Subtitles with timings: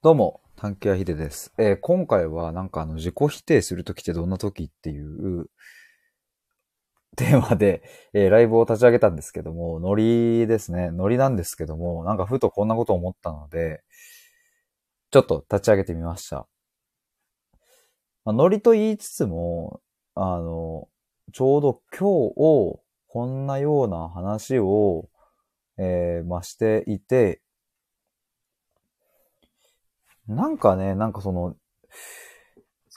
[0.00, 1.52] どうも、探検屋ひでです。
[1.58, 5.46] えー今回はなんかあの自己否定するときってどんなときっていう
[7.16, 7.82] テーマで、
[8.14, 10.92] えーライブを立ち上げたんですけども、ノリですね。
[10.92, 13.82] ノリなんですけども、なんかふとこんなこと思ったので、
[15.10, 16.46] ちょっと立ち上げてみました。
[18.24, 19.80] まあ、ノリと言いつつも、
[20.14, 20.86] あの、
[21.32, 22.04] ちょうど今日
[22.36, 25.08] を、こんなような話を、
[25.76, 27.42] えーまあ、していて、
[30.28, 31.56] なんかね、なんかその、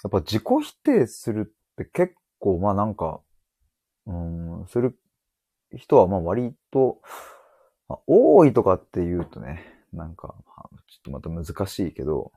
[0.03, 3.21] やっぱ自己否定するって結構、まあなんか、
[4.05, 4.99] うん、する
[5.75, 7.01] 人はまあ割と、
[7.87, 9.63] まあ多いとかって言うとね、
[9.93, 10.35] なんか、
[10.87, 12.31] ちょっとまた難しいけど、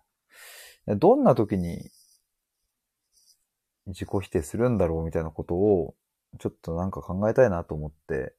[0.87, 1.91] どんな時に
[3.87, 5.95] 自己否定するんだろうみたいなことを、
[6.39, 8.35] ちょっとなんか考えたいなと思って、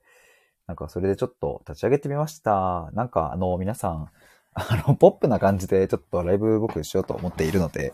[0.68, 2.90] なんかそれでちょっと立ち上げてみました。
[2.94, 4.10] なんかあの皆さん、
[4.56, 7.94] あの、ポップな感じでちょっとライブ僕しようと思っているので、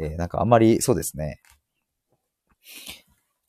[0.00, 1.40] えーなんかあんまりそうですね。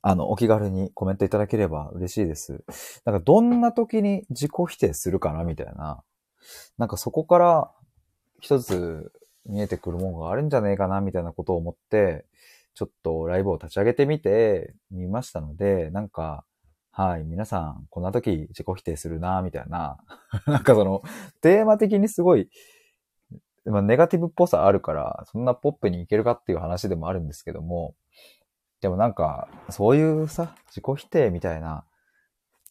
[0.03, 2.63] あの、お気軽にコメントいただければ嬉しいです。
[3.05, 6.03] なんかどんな時に自己否定するかなみたいな。
[6.77, 7.71] なんかそこから
[8.39, 9.11] 一つ
[9.47, 12.27] 見えてくるものがあるんじゃねえかなみたいなことを思って、
[12.75, 16.45] ちょっとライブを立ち上げてみてみましたので、なんか、
[16.97, 19.97] はい、皆さん、こんな時自己否定するな、みたいな。
[20.47, 21.03] なんかその、
[21.41, 22.49] テーマ的にすごい、
[23.65, 27.95] まあ、ネガティブっぽさあるから、そんなポップにいけるかっていう話でもあるんですけども、
[28.79, 31.85] でもなんか、そういうさ、自己否定みたいな、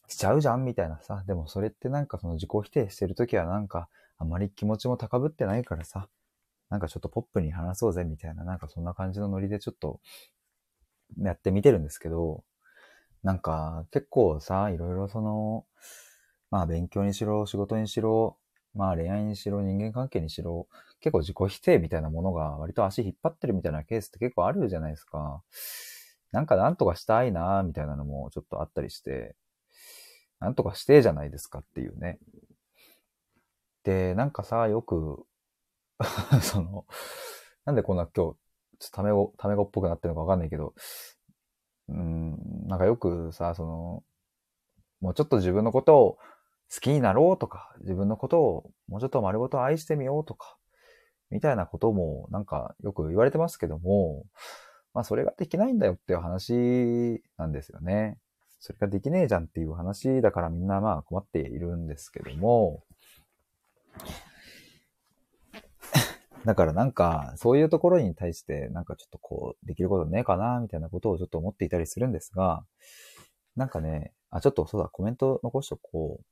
[0.08, 6.08] しちゃうじゃんみたいなさ、でもそれってなんかその自己否定してるときはなんか、あまり気持ちも高ぶってないからさ、
[6.70, 10.00] なんかちょっとポップに話そうぜみたいな、なんかそんな感じのノリでちょっと、
[11.19, 12.42] やってみてるんですけど、
[13.25, 15.64] なんか結構さ、いろいろその、
[16.50, 18.36] まあ勉強にしろ、仕事にしろ、
[18.75, 20.69] まあ恋愛にしろ、人間関係にしろ、
[21.00, 25.42] 結構自己否定みたいなものが割と足引っ張ってるみたいなケースって結構あるじゃないですか。
[26.33, 29.36] なんかなんとかしたいなみたいなのもちょっとあったりして、
[30.40, 32.18] なんとかしてじゃないですかっていうね。
[33.84, 35.27] で、なんかさ、よく、
[36.42, 36.86] その、
[37.64, 40.74] なんでこんな今日、ちょっとタメ語、タメ語っぽくなってるのかわかんないけど、
[41.89, 44.02] うん、なんかよくさ、その、
[45.00, 46.18] もうちょっと自分のことを
[46.72, 50.56] 好きになろうとか、自分のことをもうちょっと丸ごと愛してみようとか、
[51.30, 54.24] みたいなこともなんかよく言われてますけども、
[54.95, 58.18] まあそれができないんだよっていう話なんですよね。
[58.61, 62.83] それができねえじゃんっていう話だからみんなまあ困っているんですけども、
[66.44, 72.64] だからなんか、そういうところに対して、なんかちょっとこう、できることねえかな、みたいなことをちょっと思っていたりするんですが、
[73.56, 76.24] なんかね、あ、ちょっとそうだ、コメント残しとこう。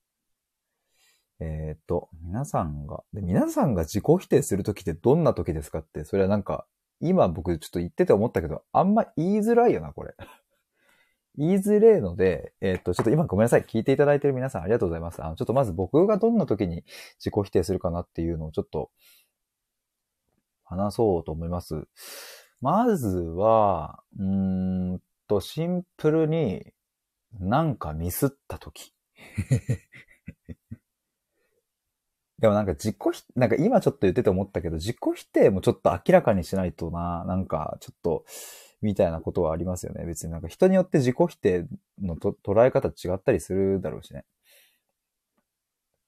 [1.40, 6.66] えーっと、皆さんが、で、皆さんが自己否定するときってどんなときですかって、それはなんか、
[7.00, 10.14] 今僕ちょっと言ってて思ったけど、あんま言いづらいよな、これ。
[11.36, 13.62] 言いづれえので、えーっと、ちょっと今ごめんなさい。
[13.62, 15.24] 聞いていただいてる皆さんありがとうございます。
[15.24, 16.84] あの、ちょっとまず僕がどんな時に
[17.18, 18.90] 自己否定するかなっていうのをちょっと
[20.72, 21.86] 話そうと思います。
[22.60, 24.24] まずは、うー
[24.94, 26.72] んと、シンプルに
[27.40, 28.94] なんかミスった時。
[32.38, 38.24] でもなんか自己否、なんか今ちょっと言ってて思ったけど、自己否定もちょっと明らかにしないとな、なんかちょっと、
[38.80, 40.04] みたいなことはありますよね。
[40.04, 41.66] 別になんか人によって自己否定
[42.02, 44.24] のと捉え方違ったりするだろうしね。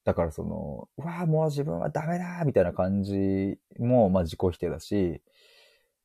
[0.05, 5.21] だからその、うわあ、もう自分はダメだみたいな感じも、まあ自己否定だし、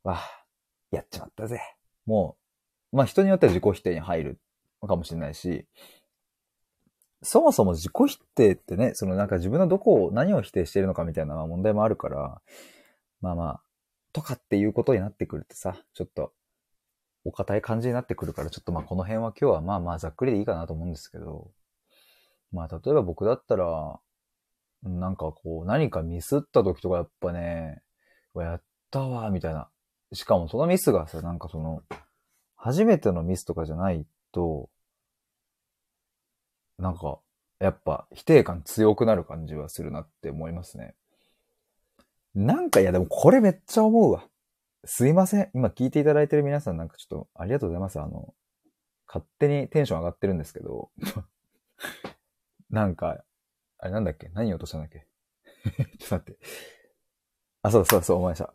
[0.03, 0.45] わあ、
[0.91, 1.61] やっちまったぜ。
[2.07, 2.37] も
[2.93, 4.41] う、まあ人によっては自己否定に入る
[4.87, 5.67] かもしれないし、
[7.23, 12.41] そもそも自己否定ってね、そのなんか自分のどこを、何を否定しているのかみたいな問題もあるから、
[13.21, 13.63] まあまあ、
[14.13, 16.33] とかっていうことになってくるとさ、ちょっと、
[17.25, 21.51] お堅い感じになってくるから、ちょっとまあこの辺は今日はまあまあざっくりでいいかなと思うんですけど、
[22.53, 24.01] まあ例えば僕だったら、
[24.83, 27.83] なんかこう、何かミスった時とかやっぱね、
[28.35, 29.69] やったわ、みたいな。
[30.13, 31.83] しかもそのミスがさ、なんかその、
[32.57, 34.69] 初めてのミスとかじゃないと、
[36.79, 37.19] なんか、
[37.59, 40.95] やっぱ否定感強くなる感じはするなって思いますね。
[42.35, 44.25] なんか、いやでもこれめっちゃ思うわ。
[44.85, 45.51] すいません。
[45.55, 48.01] 今聞いていただいてる皆さんなんかちょっとありがとうございます。
[48.01, 48.35] あの、
[49.07, 50.91] 勝手にテンション上がってるんですけど、
[52.71, 53.25] なんか、
[53.79, 54.31] あれなんだっけ？
[54.35, 55.07] 何言おうとしたんだっけ？
[55.99, 56.39] ちょっと待って。
[57.63, 58.53] あ、そうそうそう、思いました。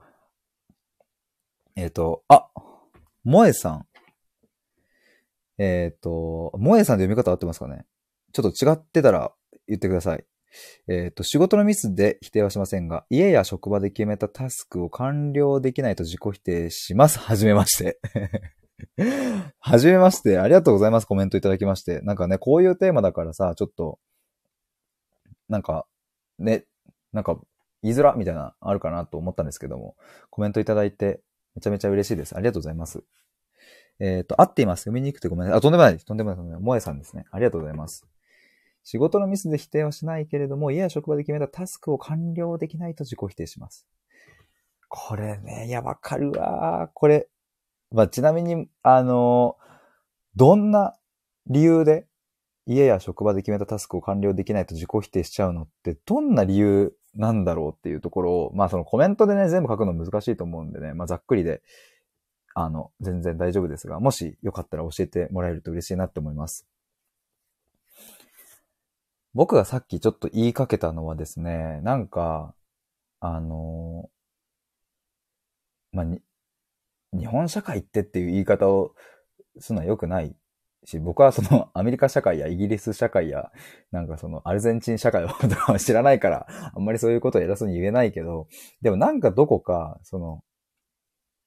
[1.75, 2.49] えっ、と、あ、
[3.25, 3.87] 萌えさん。
[5.57, 7.85] えっ、と、萌えさんで読み方合ってますかね？
[8.33, 9.33] ちょっと違ってたら
[9.67, 10.25] 言ってください。
[10.87, 17.19] えっ、と、仕事のミスで否定はしませんが、家や職場で決めたタスクを完了できないと自己否定します。
[17.19, 17.99] はじめまして。
[19.59, 20.37] はじめまして。
[20.39, 21.05] ありがとうございます。
[21.05, 22.01] コメントいただきまして。
[22.01, 23.99] なんかね、こういうテーマだからさ、ちょっと、
[25.47, 25.85] なんか、
[26.39, 26.65] ね、
[27.13, 27.39] なんか、
[27.83, 29.95] 言いづらみたいな、あるかなと思ったんですけども、
[30.29, 31.21] コメントいただいて、
[31.55, 32.35] めちゃめちゃ嬉しいです。
[32.35, 33.03] ありがとうございます。
[33.99, 34.81] えっ、ー、と、合っています。
[34.81, 35.59] 読みにくくてごめんなさい。
[35.59, 36.05] あ、とんでもないです。
[36.05, 36.59] とんでもない。
[36.59, 37.25] 萌えさんですね。
[37.31, 38.05] ありがとうございます。
[38.83, 43.87] 仕事のミスで否定はしないけれども、家や職場で決めたタスクを完了できないと自己否定します。
[44.89, 46.89] これね、いや、わかるわ。
[46.93, 47.27] これ、
[47.91, 49.57] まあ、ちなみに、あの、
[50.35, 50.95] どんな
[51.47, 52.07] 理由で
[52.65, 61.61] 家や職場で決めたタスクを完了できないと自己否定しちゃうのって、どんな理由なんだろうっていうところを、まあそのコメントでね、全部書くの難しいと思うんでね、まあざっくりで、
[62.53, 66.65] あの、全然大丈夫ですが、もしよかったら教えてもらえると嬉しいなって思います。
[69.33, 72.55] 僕がさっきちょっと言いかけたのはですね、なんか、
[73.19, 74.09] あの、
[75.91, 76.21] まあ、に、
[77.17, 78.93] 日本社会ってっていう言い方を
[79.59, 80.35] するのは良くない
[80.85, 83.51] し、僕はその アメリカ社会やイギリス社会や、
[83.91, 85.29] なんかそのアルゼンチン社会を
[85.79, 88.47] 知らないから、あんまりそういうことを偉そうに言えないけど、
[88.81, 90.43] でもなんかどこか、その、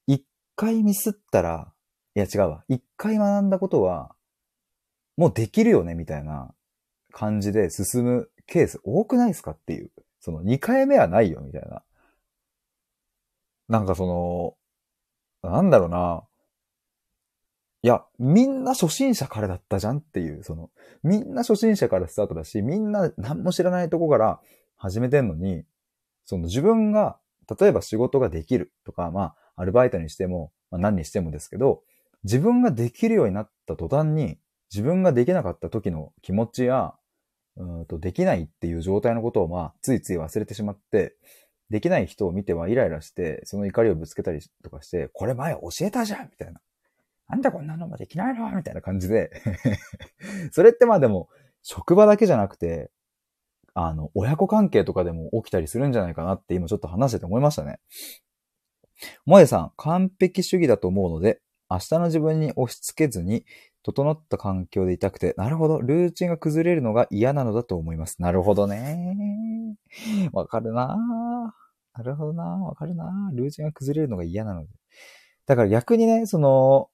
[0.07, 0.25] 一
[0.55, 1.73] 回ミスったら、
[2.15, 2.63] いや違うわ。
[2.67, 4.15] 一回学んだことは、
[5.15, 6.53] もうできるよね、みたいな
[7.11, 9.91] 感じで進むケース多くないですかっていう。
[10.21, 11.83] その二回目はないよ、みたいな。
[13.69, 14.58] なんかその、
[15.43, 16.23] なんだろうな。
[17.81, 20.69] いや、みんな初心者からだったじゃんっていう、その、
[21.01, 24.41] みんな初心者からスタートだし、みんな何も知らないとこから
[24.75, 25.63] 始めてんのに、
[26.25, 27.17] その自分が、
[27.59, 31.83] 例えば仕事ができるとか、まあ、アルバイトにしても、まあ何にしてもですけど、
[32.23, 34.37] 自分ができるようになった途端に、
[34.71, 36.93] 自分ができなかった時の気持ちや、
[37.55, 41.15] うんと、できないっていう状態のことを、まあ、ついつい忘れてしまって、
[41.69, 46.61] できない人を見てはイライラして、その怒りをぶつけたりとかして、これ前教えたじゃんみたいな。
[47.27, 48.49] なんでこんなのもできないの？
[48.55, 49.31] みたいな感じで
[50.51, 51.29] それってまあでも、
[51.61, 52.89] 職場だけじゃなくて、
[53.75, 57.79] あの、親子関係とかでも起きたりするんじゃないかなって今ちょっと話してて思いましたね。
[59.25, 61.39] 萌えさん、完璧主義だと思うので、
[61.69, 63.45] 明日の自分に押し付けずに、
[63.83, 68.21] 整った環境でいたくて、なるほど、ルーチンが崩れるのが嫌なのだと思います。
[68.21, 69.77] なるほどね。
[70.33, 70.97] わかるな
[71.93, 74.69] なるほどなわかるなルーチンが崩れるのが嫌なので。
[75.45, 76.89] だから逆にね、その、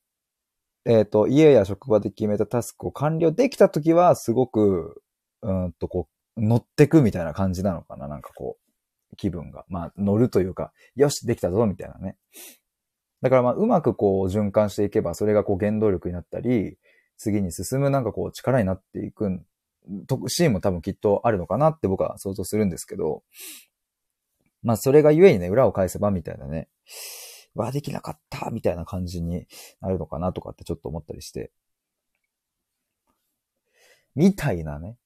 [0.85, 5.01] えっ、ー、と、家や職場で決めたタスクを完了できたときは、すごく、
[5.41, 8.57] うんとこう、乗ってくみたいな感じなのかななんかこ
[9.11, 9.65] う、気分が。
[9.67, 12.17] まあ、乗るというか、よし、できたぞ、みたいなね。
[13.25, 16.77] だからまあ、うまくこう、循環していけば、それがこう、原動力になったり、
[17.17, 19.41] 次に進むなんかこう、力になっていく
[20.27, 23.23] シーンも多分きっとあるのかなって僕は想像するんですけど、
[24.61, 26.69] まあ、それがゆえにね、裏を返せばみたいなね。
[27.55, 29.47] はできなかったみたいな感じに
[29.81, 31.51] なるのかなとかってちょっと思ったりして。
[34.13, 34.97] みたいなね。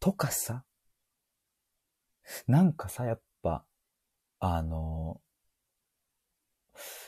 [0.00, 0.64] とかさ。
[2.46, 3.66] なんかさ、やっぱ、
[4.38, 5.20] あの、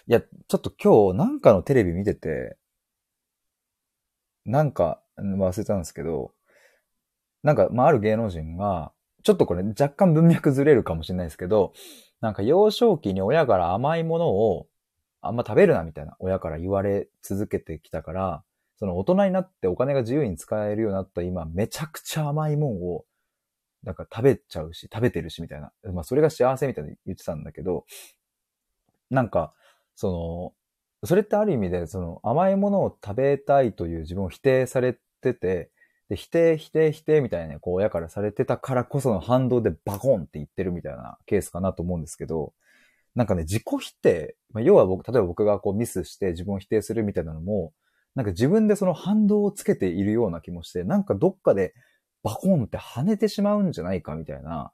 [0.09, 2.57] いや、ちょっと今日なんかのテレビ見てて、
[4.45, 6.33] なんか忘れたんですけど、
[7.43, 8.93] なんか、まあ、ある芸能人が、
[9.25, 11.73] ちょっとこれ若干文脈ずれるかもしれないですけど、
[12.21, 14.69] なんか幼少期に親から甘いものを
[15.21, 18.45] あんま食べるなみたいな親から言われ続けてきたから、
[18.79, 23.05] その大人になってお金が自由に使えるようになった今、めちゃくちゃ甘いもんを、
[23.83, 25.73] なんか食べちゃうし、食べてるしみたいな。
[25.93, 27.85] まあそれが幸せみたいに言ってたんだけど、
[29.11, 29.53] なんか、
[29.97, 30.55] そ
[31.03, 35.71] の、それってある意味で、その甘いものを食べたいという自分を否定されてて、
[36.09, 42.53] で、否定、否定、否定みたいな、こう、親からされてたからこその反動でバコンって言ってるみたいなケースかなと思うんですけど、
[43.17, 47.73] なんかね、自己否定、まあ、要は僕、例えば僕がこうミスして自分を否定するみたいなのも、
[48.15, 51.75] なんか自分でその反動をつけているような気もして、なんかどっかで
[52.23, 54.73] バコンって跳ねてしまうんじゃないかみたいな。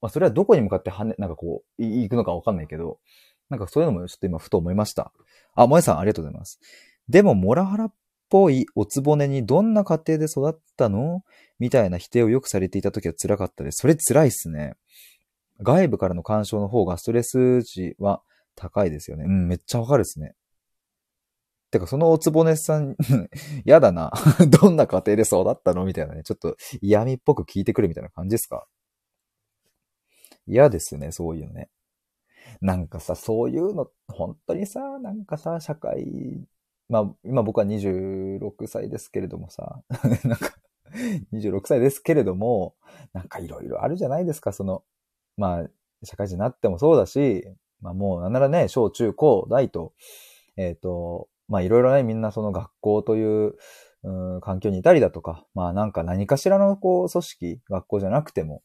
[0.00, 2.98] まあそれはどこに向かって跳ね、なんかこう、行くのかわかんないけど、
[3.54, 5.12] なんかそういうのもちょっと今ふと思いました。
[5.54, 6.58] あ、萌えさんありがとうございます。
[7.08, 7.94] でも、モラハラっ
[8.28, 11.22] ぽいおつぼねにどんな家庭で育ったの？
[11.60, 13.76] みたいな否定をよくされていた時は辛かったです。
[13.76, 14.74] それ辛いっすね。
[15.62, 18.22] 外部からの干渉の方がストレス値は
[18.56, 19.24] 高いですよね。
[19.24, 20.34] うん、めっちゃわかるっすね。
[21.70, 22.96] てか、そのおつぼねさん
[23.64, 24.12] やだな。
[24.60, 25.84] どんな家庭で育ったの？
[25.84, 26.24] みたいなね。
[26.24, 28.66] ちょっと嫌味っぽく聞いてくるみたいな感じですか？
[30.48, 31.70] 嫌ですね、そういうのね。
[32.60, 36.46] なんかさ、そういうの、本当にさ、なんかさ、社会
[36.88, 39.82] まあ、今僕は26歳ですけれどもさ、
[40.24, 40.54] なんか、
[41.32, 42.74] 26歳ですけれども、
[43.12, 44.84] なんかいろいろあるじゃないですか、その、
[45.36, 45.70] まあ、
[46.04, 47.44] 社会人になってもそうだし、
[47.80, 49.92] まあもうなんならね、小中高大と、
[50.56, 53.56] えっ、ー、と、まあいろいろね、みんなその学校という、
[54.02, 58.62] うん、環境にいたりだとか、まあなんか何かしらのこう組織、学校じゃなくても、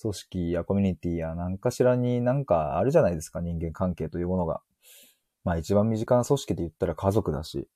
[0.00, 4.60] 組織やコミュニティや何かしらになんかあるじゃないですか、人間関係というものが。
[5.44, 7.68] まあ一番身近な組織で言ったら家族だし。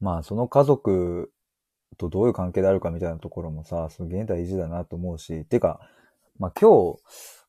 [0.00, 1.32] まあその家族
[1.96, 5.80] とどういう関係であるかみたいなところもさ、すげえ大事だなと思うし、てか、
[6.38, 7.00] まあ今日、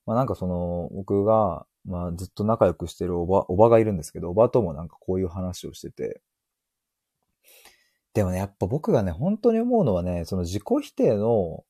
[0.06, 6.22] まあなんかその、僕が、まあずっと仲良くしてるおば、おばがいるんですけど、おばともなんかこういう話をしてて、
[8.14, 11.64] でもね、やっぱ僕がね、本当に思うのはね、その自己否定の、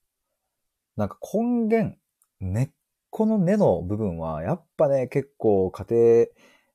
[1.00, 1.98] なんか根源、
[2.42, 2.70] 根っ
[3.10, 6.26] この根の部分は、やっぱね、結構家庭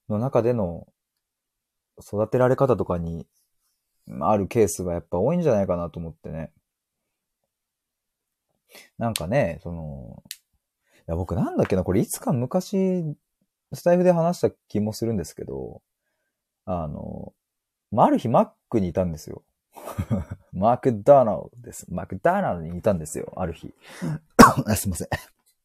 [0.08, 0.86] の中での
[2.00, 3.26] 育てられ方とかに
[4.22, 6.52] あるケースがやっぱ多いんじゃないかなと思ってね。
[8.96, 13.04] なんかね、その、いや僕なんだっけな、これいつか昔、
[13.74, 15.82] スタイフで話した気もするんですけど、
[16.64, 17.34] あの、
[17.90, 19.44] まあ、ある日マックにいたんですよ。
[20.52, 21.86] マクダナルです。
[21.90, 23.72] マクダナルにいたんですよ、ある日。
[24.76, 25.08] すいません。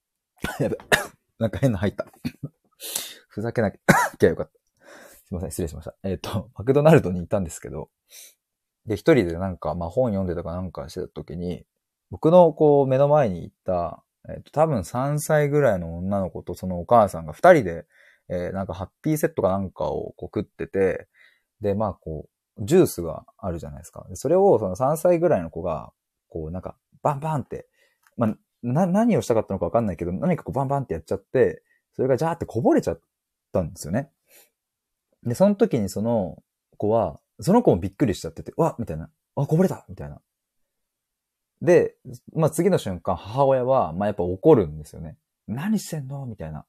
[0.64, 0.78] やべ。
[1.40, 2.06] なんか変な入った。
[3.28, 4.52] ふざけなきゃよかった。
[5.26, 5.96] すいません、失礼しました。
[6.04, 7.90] えっ、ー、と、 マクドナルドにいたんですけど、
[8.86, 11.66] で、一人でなんか、まあ本読んでたかなんかしてた時に、
[12.10, 17.86] 僕のこう目の前に行った、えっ、ー、と、多分3歳ぐらいの女の子とそのお母さんが二人で、
[18.30, 21.08] えー、なんかハッピーセットかなんかをこう食ってて、
[21.62, 24.06] で、まあこう、ジュースがあるじゃないですか。
[24.14, 25.92] それをその3歳ぐらいの子が、
[26.28, 27.68] こうなんか、バンバンって、
[28.18, 31.64] まあ、な、何をしたかったのかわかんないけど、何かこうバンバンってやっちゃって、
[31.94, 33.02] それがジャーってこぼれちゃっ
[33.52, 34.12] たんですよね。
[35.24, 36.44] で、その時にその
[36.78, 39.10] 子は、その子もびっくりしちゃってて、わみたいな。
[39.36, 40.22] あ、こぼれたみたいな。
[41.62, 41.96] で、
[42.34, 45.18] まあ、次の瞬間、母親は、まあ、やっぱ怒るんですよね。
[45.48, 46.26] 何してんの？
[46.26, 46.66] みたいな。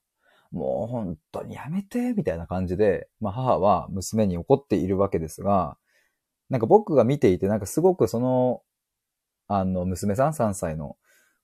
[0.50, 5.76] もう本当にやめてみたいな感じで、まあ、母は娘に怒っているわけですが、
[6.50, 8.62] なんか僕が見ていて、なんかすごくその、
[9.46, 10.96] あの、娘さん3歳の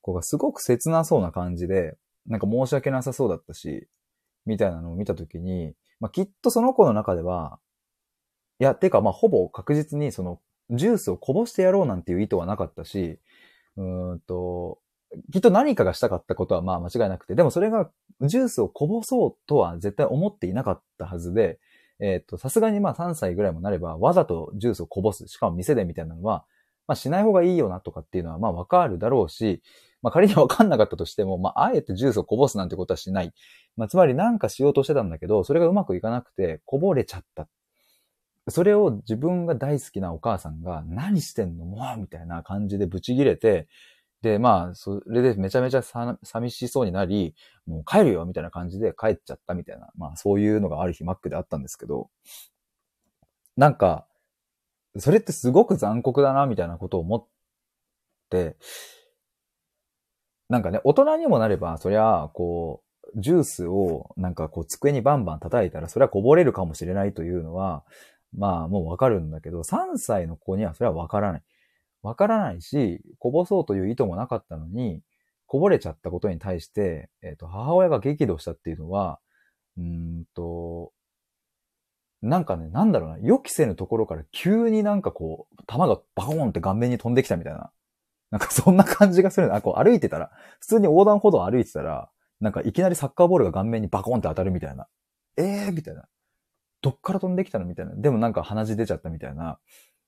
[0.03, 1.97] 子がすごく切なそうな感じで、
[2.27, 3.89] なんか申し訳なさそうだったし、
[4.45, 7.59] みたいなのを見たときに、まあ、きっとその子の中では、
[8.59, 13.19] いや、てか、まあ、ほぼ確実にその、ジュースをこぼしてやろうなんていう意図はなかったし、
[13.77, 14.79] うんと、
[15.33, 17.91] きっと何かがしたかったことはまあ間違いなくて、でもそれが
[18.23, 21.61] ジュースをこぼそうとは絶対思っていなかったはずで、
[22.01, 26.45] えっ、ー、と、さすがにまあ3歳ぐらいもなればわざとジュースをこぼす、しかも店でみたいなのは、
[26.87, 29.63] まあしない方がいいよなとかっていうのはまあわかるだろうし、
[30.03, 33.33] まあ仮にわかんなかったとしても、まああえてジュースをこぼすなんてことはしない。
[33.77, 37.49] まあつまりなんかしようとしてたんだけど、それがうまくいかなくてこぼれちゃった。
[38.49, 41.65] それを自分が大好きなお母さんが何してんの？
[41.65, 43.67] もうみたいな感じでブチギレて、
[44.23, 47.35] で、まあ、それでめちゃめちゃさ寂しそうになり、
[47.67, 52.09] もう帰るよみたいな感じで帰っちゃったみたいな、まあそういうのがある日マックであったんですけど、
[53.57, 54.07] なんか、
[54.99, 57.27] それってすごく残酷だなみたいなことを思っ
[58.31, 58.57] て、
[60.49, 62.83] なんかね、大人にもなれば、そりゃ、こ
[63.15, 67.85] う、ジュースをなんかこう机にバンバン叩いたら、それはこぼれるかもしれないというのは、
[68.37, 71.43] まあもうわかるんだけど、3歳の子にはそれはわからない。
[72.03, 75.03] わからないし、こぼそうという意図もなかったのに、
[75.47, 79.21] こぼれちゃったことに対して、えっ、ー、と、母親が激怒したっていうのは、
[79.79, 80.93] うんと、
[82.23, 87.71] なんかね、なんだろうな、予期せぬところから急になんかこう、弾がバコーンって顔面に飛んできたみたいな。
[88.31, 92.11] なんか そんな感じがするあ、こう歩いてたら、普通に横断歩道歩いてたら、
[92.41, 94.89] なんかいきなりサッカーボールが顔面にバコーンって当たるみたいな。
[95.37, 96.09] ええー、みたいな。
[96.83, 97.95] どっから飛んできたのみたいな。
[97.95, 99.59] でもなんか鼻血出ちゃったみたいな。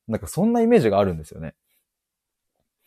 [0.08, 1.54] なんかそんなイメージがあるんですよね。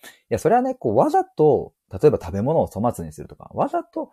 [0.03, 4.11] いや、それはね、こう、わざと、例えば食べ物を粗末にするとか、わざと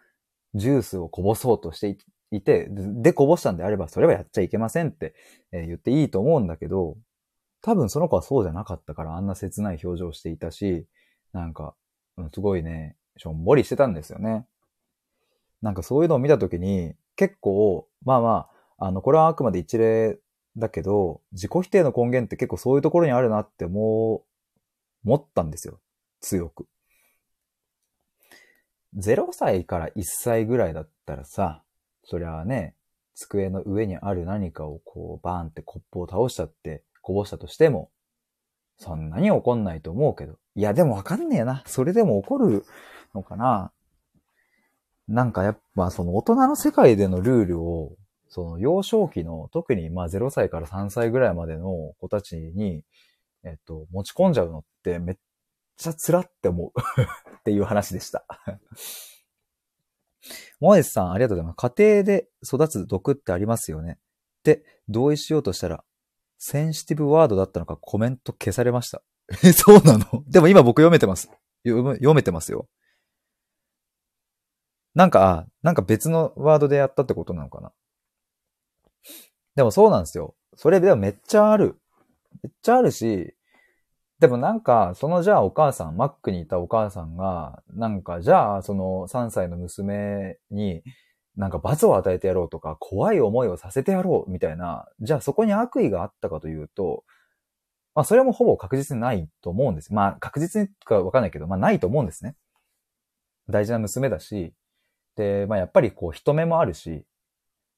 [0.54, 1.96] ジュースをこぼそうとして
[2.30, 5.14] いて、で、こぼしたんであれば、それはやっちゃいけませんって、
[5.52, 6.96] え言っていいと思うんだけど、
[7.62, 10.86] 多分その子はそうじゃなかったから、あんな切ない表情をしていたし、
[11.32, 11.74] なんか、
[12.32, 14.46] すごいね、しょんぼりしてたんですよね。
[15.62, 20.18] なんかそういうのを見たときに、結構、まあまあ、あの、これはあくまで一例
[20.56, 24.22] だけど、自己否定の根源って結構そういうところにあるなって思
[25.04, 25.80] 思ったんですよ。
[26.20, 26.66] 強く。
[28.96, 31.62] 0歳から1歳ぐらいだったらさ、
[32.04, 32.74] そりゃあね、
[33.14, 37.90] 机の上にある何かをこうバーンってコップを倒しちゃってこぼしたとしても、
[38.78, 40.38] そんなに怒んないと思うけど。
[40.54, 41.62] いや、でもわかんねえな。
[41.66, 42.64] それでも怒る
[43.14, 43.72] のかな。
[45.08, 47.96] なんかやっぱその大人の世界でのルールを、
[48.28, 52.84] その幼少期の、特にまあ0歳から3歳ぐらいまでの子たちに
[53.44, 55.16] えっと、持ち込んじゃうのってめっ
[55.76, 56.72] ちゃ辛って思う
[57.38, 58.24] っていう話でした。
[60.60, 61.74] モエスさん、ありがとうございます。
[61.76, 63.98] 家庭で育つ毒ってありますよね。
[64.42, 65.84] で、同意しようとしたら、
[66.38, 69.02] センシティブワードだったのかコメント消されました。
[69.44, 70.24] え、そうなの？
[70.26, 71.30] でも今僕読めてます。
[71.64, 72.68] 読め読めてますよ。
[74.94, 77.72] なんか、あなんか別のワードでやったってことなのかな。
[79.54, 80.34] でもそうなんですよ。
[80.56, 81.80] それでもめっちゃある。
[82.42, 83.34] めっちゃあるし、
[84.18, 90.82] でもなんか、そのじゃあお母さん、マックにいたお母さんが、なんかじゃあその3歳の娘に、
[91.36, 97.04] なんか罰を与えてやろうとか、怖い思いをさせてやろうみたいな、じゃあそこに悪意があったかというと、
[97.94, 99.94] まあそれもほぼ確実にないと思うんです。
[99.94, 102.34] まあ確実にかわかんないけど、まあないと思うんですね。
[103.48, 104.52] 大事な娘だし、
[105.16, 107.04] で、まあやっぱりこう人目もあるし、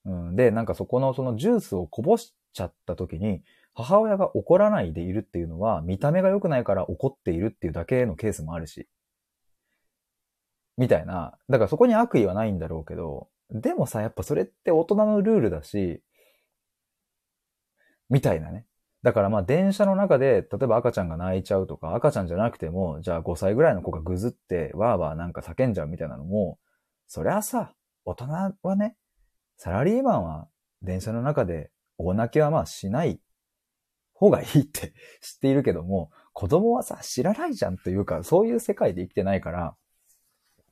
[0.07, 3.43] うん、で、なんかそこのそのジュースをこぼしちゃった時に、
[3.75, 8.89] 母親が怒らないでいるっていうのは、見た目が良くないから怒っているっていうだけのケースもあるし。
[10.77, 11.39] みたいな。
[11.49, 16.03] だからそこに悪意はないんだろうけど、でもさ、やっぱそれって大人のルールだし、
[18.09, 18.67] みたいなね。
[19.03, 26.59] だからまあ電車の中で、例えば赤ちゃんが泣いちゃうとか、赤ちゃんじゃなくても、じゃあ5歳ぐらいの子がぐずって、わーわーなんか叫んじゃうみたいなのも、
[27.07, 27.73] そりゃさ、
[28.05, 28.27] 大人
[28.62, 28.97] はね、
[29.57, 30.49] サラリーマンは
[30.83, 33.21] 電車の中で大泣きはまあしない
[34.21, 39.75] 方がいいって 知っているけども、子供はさ、知らないじゃんというか、そういう世界で生きてないから、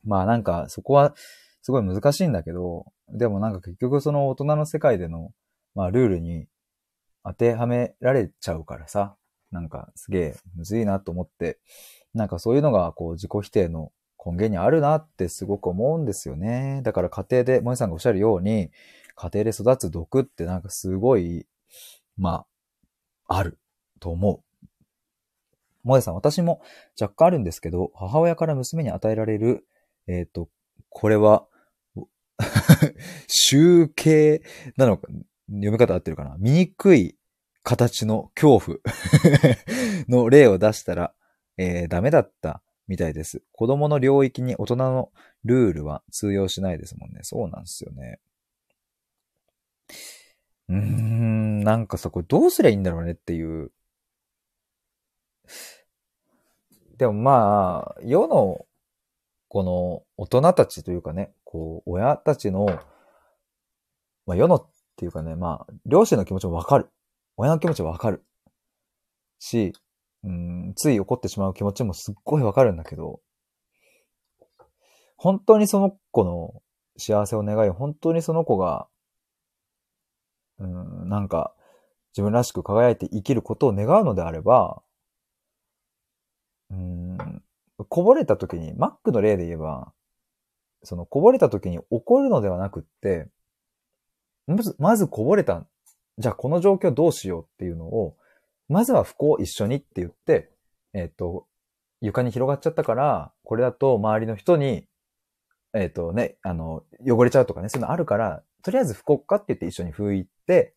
[0.05, 1.15] まあなんかそこは
[1.63, 5.33] すごい難しいんだけど、でもなんか結局その大人の世界での、
[5.75, 6.47] まあルールに
[7.25, 9.17] 当てはめられちゃうからさ、
[9.51, 11.59] なんかすげえむずいなと思って、
[12.15, 13.93] なんかそういうのがこう自己否定の
[14.25, 16.83] 根源にあるなってすごく思うんですよね。
[16.85, 18.71] だから家庭で、萌えさんがおっしゃるように、
[19.15, 21.47] 家庭で育つ毒ってなんかすごい、
[22.17, 22.47] まあ、
[23.29, 23.59] ある
[24.01, 24.67] と思う。
[25.85, 26.61] 萌さん、私も
[27.01, 29.67] 若干あるんですけど、母親から娘に与えられる、
[30.07, 30.49] えっ、と、
[30.89, 31.47] これは、
[33.27, 34.43] 集計
[34.77, 35.09] なのか、
[35.49, 36.37] 読み方合ってるかな？
[36.39, 37.17] 醜い
[37.63, 38.79] 形の恐怖
[40.09, 41.15] の例を出したら、
[41.57, 43.43] えーダメだったみたいです。
[43.53, 45.13] 子供の領域に大人の
[45.45, 47.21] ルールは通用しないですもんね。
[47.23, 48.21] そうなんですよね。
[50.69, 53.73] うーん、なんかさ、これどうすりゃいいんだろうねっていう。
[56.99, 58.67] でもまあ、世の、
[59.49, 62.67] この大人たちというかね、こう、親たちの、
[64.27, 66.91] まあ世のっていうかね、まあ、両親の気持ちもわかる。
[67.37, 68.25] 親の気持ちもわかる。
[69.39, 69.73] し、
[70.25, 73.21] うん、つい怒ってしまう気持ちもすっごいわかるんだけど、
[75.17, 76.63] 本当にその子の
[76.97, 78.89] 幸せを願い、本当にその子が、
[80.59, 81.55] うん、なんか、
[82.13, 84.83] 自分らしく輝いて生きることを願うのであれば、
[86.71, 87.43] うん、
[87.89, 89.93] こぼれた時に、マックの例で言えば、
[90.83, 93.29] そのこぼれた時に怒るのではなくって、
[94.47, 95.67] まず、まずこぼれた。
[96.19, 98.17] じゃあこの状況どうしようっていうのを、
[98.69, 100.51] まずは不幸一緒にって言って、
[100.95, 101.47] えっ、と、
[102.01, 104.87] 床に広がっちゃったから、これだと周りの人に、
[105.75, 110.75] えっ、とね、あの、汚れちゃうとかね、そういうのあるから、とりあえず不幸かって言って一緒に拭いて、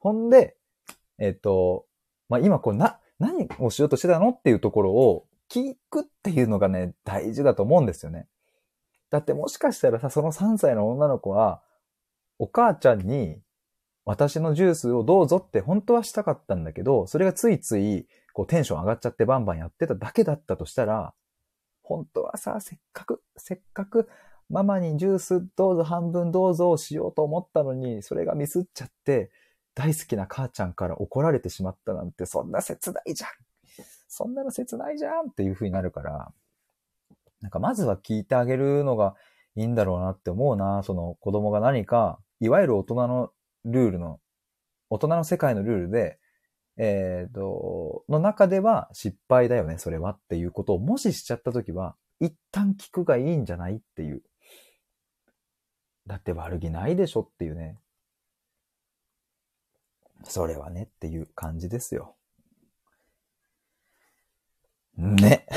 [0.00, 0.56] ほんで、
[1.18, 1.86] えっ、と、
[2.28, 8.28] まあ、今こうな、何をしようとしてたのっていうところを聞くっていうのがね、大事だと思うんですよね。
[9.10, 11.62] だってもしかしたらさ、その3歳の女の子は、
[12.38, 13.40] お母ちゃんに、
[14.04, 21.14] 私のジュースをどうぞって本当はしたかったんだけど、それがついつい、こうテンション上がっちゃってバンバンやってただけだったとしたら、
[21.82, 24.08] 本当はさ、せっかく、せっかく
[24.48, 29.30] ママにジュースどうぞ半分どうぞをしようと思ったのに、それがミスっちゃって、
[29.74, 33.30] 大好きな母ちゃんから怒られてしまったなんて、そんな切ないじゃん
[34.08, 36.32] そんなの切ないじゃんっていう風になるから、
[37.42, 39.14] なんかまずは聞いてあげるのが
[39.56, 40.82] いいんだろうなって思うな。
[40.82, 43.30] その子供が何か、いわゆる大人の
[43.64, 44.20] ルールの、
[44.88, 46.18] 大人の世界のルールで、
[46.78, 54.22] えっ、と、の中では失敗だよね、それはっていうことをもししちゃったときは、一旦聞くがいいんじゃないっていう。
[56.06, 57.78] だって悪気ないでしょっていうね。
[60.24, 62.16] それはねっていう感じですよ。
[64.96, 65.46] ね。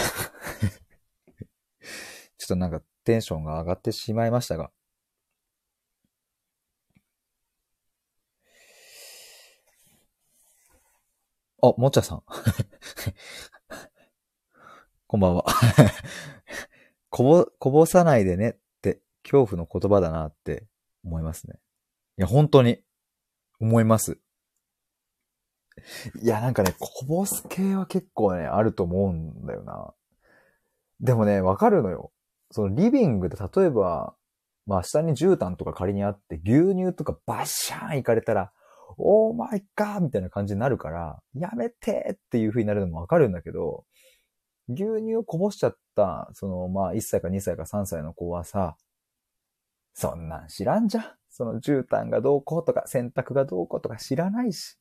[2.37, 4.71] ちょっとなんかテンションが上がってしまいましたが。
[11.61, 12.23] あ、もちゃさん。
[15.07, 15.45] こんばんは。
[17.09, 18.57] こぼ、こぼさないでね
[19.29, 20.65] 恐怖の言葉だなって
[21.03, 21.55] 思いますね。
[22.17, 22.79] いや、本当に
[23.59, 24.19] 思います。
[26.21, 29.93] いや、なんかね、こぼす系は結構ね、あると思うんだよな。
[30.99, 32.11] でもね、わかるのよ。
[32.51, 34.15] そのリビングで例えば、
[34.65, 38.51] まあ下に絨毯とか仮にあって牛乳とかバッシャーン行かれたら、
[38.97, 43.85] オーマイガーみたいな感じになるから、やめてっていう風になるのもわかるんだけど、
[44.67, 48.75] 牛乳をこぼしちゃった、その、まあ1歳か2歳か3歳の子はさ、
[49.93, 51.05] そんなん知らんじゃん。
[51.29, 54.77] その絨毯がどうこうとか洗濯がどうこうとか知らないし。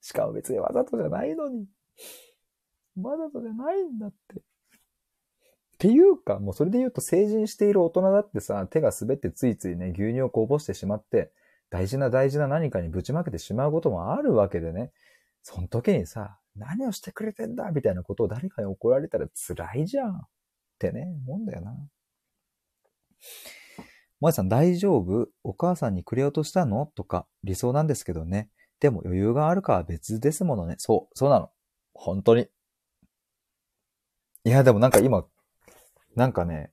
[0.00, 1.66] しかも別にわざとじゃないのに。
[3.00, 4.36] わざとじゃないんだって。
[4.36, 4.42] っ
[5.78, 11.30] ていうか、もうそれで言うと成人している大人だってさ、手が滑ってついついね、牛乳をこぼしてしまって、
[11.70, 14.90] 大事な大事な何かにぶちまけてしまうこともあるわけでね。
[15.42, 17.70] その時にさ、何をしてくれてんだ？
[17.70, 20.10] みたいなことを誰かに怒られたら辛いじゃん。
[20.12, 20.20] っ
[20.80, 21.76] てね、思うんだよな。
[24.20, 25.28] 萌さん大丈夫？
[25.44, 26.86] お母さんにくれようとしたの？
[26.94, 28.50] とか理想なんですけどね。
[28.80, 30.76] でも余裕があるかは別ですものね。
[30.78, 31.50] そう、そうなの。
[31.94, 32.48] 本当に。
[34.44, 35.24] いや、でもなんか今、
[36.14, 36.70] なんかね、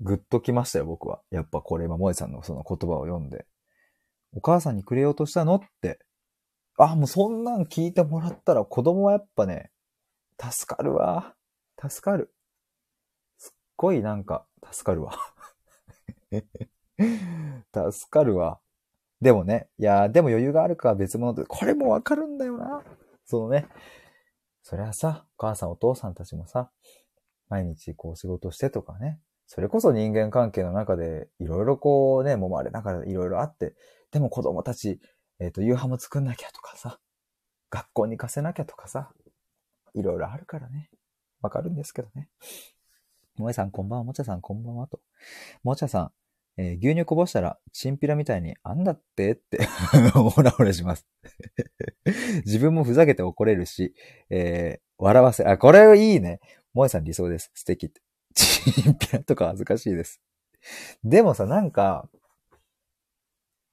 [0.00, 1.20] ぐっときましたよ、僕は。
[1.30, 3.46] やっぱこれ今、萌えさんのその言葉を読んで。
[4.34, 5.56] お母さんにくれようとしたの？
[5.56, 5.98] って。
[6.78, 9.70] あ、もうそんなん聞いてもらったら子供はやっぱね、
[10.40, 11.34] 助かるわ。
[11.78, 12.34] 助かる。
[13.36, 15.18] すっごいなんか、助かるわ。
[17.92, 18.60] 助かるわ。
[19.20, 22.82] でもね、いや、でも余裕があるかは別物で、これもわかるんだよな。
[23.24, 23.68] そのね、
[24.62, 26.70] そりゃさ、お母さんお父さんたちもさ、
[27.48, 33.74] 毎日こう仕事してとかね、それこそ人間関係の中でいろいろこうね、揉まれながらいろいろあって、
[34.10, 35.00] でも子供たち、
[35.38, 36.98] えっ、ー、と、夕飯も作んなきゃとかさ、
[37.70, 39.12] 学校に行かせなきゃとかさ、
[39.94, 40.90] いろいろあるからね。
[41.42, 42.28] わかるんですけどね。
[43.36, 45.00] もえさんこんばんは、もちゃさんこんばんはと。
[45.62, 46.12] もちゃさん、
[46.56, 49.66] えー、牛乳こぼしたら、チンピラみたいに、あんだってって
[50.14, 51.06] オラオラします
[52.44, 53.94] 自分もふざけて怒れるし、
[54.28, 56.40] えー、笑わせ、あ、これいいね。
[56.74, 57.50] 萌えさん理想です。
[57.54, 58.02] 素敵って。
[58.34, 60.20] チンピラとか恥ずかしいです。
[61.04, 62.08] でもさ、なんか、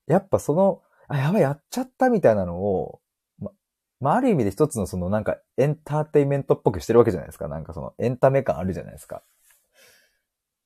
[0.07, 3.01] やっぱその、あ、やばい、やっちゃったみたいなのを、
[3.37, 3.51] ま、
[3.99, 7.47] まあ、ある意味で一つのそのなんかエンターテイメントっぽくしてるわけじゃないですか。
[7.47, 9.23] なんかそのエンタメ感あるじゃないですか。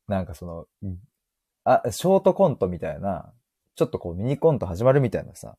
[0.07, 0.67] なんかその、
[1.65, 3.33] あ、ショートコントみたいな、
[3.75, 5.57] ちょっとこうミニコント始まるみたいなさ。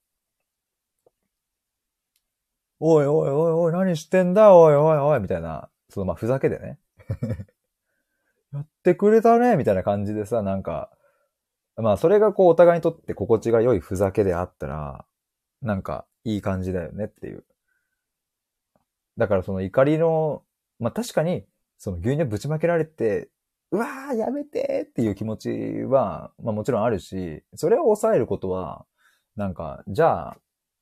[2.81, 4.55] おいおいおいおい、何してんだ？
[4.55, 6.79] おいおいおい、みたいな、そのまあふざけでね。
[8.53, 9.57] やってくれたね？
[9.57, 10.91] みたいな感じでさ、なんか、
[11.77, 15.05] まあそれがこうお互いにとって心地が良いふざけであったら、
[15.63, 17.45] なんかいい感じだよねっていう。
[19.17, 20.43] だからその怒りの、
[20.79, 21.47] まあ確かに、
[21.79, 23.29] その牛乳ぶちまけられて、
[23.75, 25.51] うわー、やめてっていう気持ち
[25.83, 28.87] は、まあもちろんあるし、それを抑えることは、
[29.35, 30.37] なんか、じゃあ、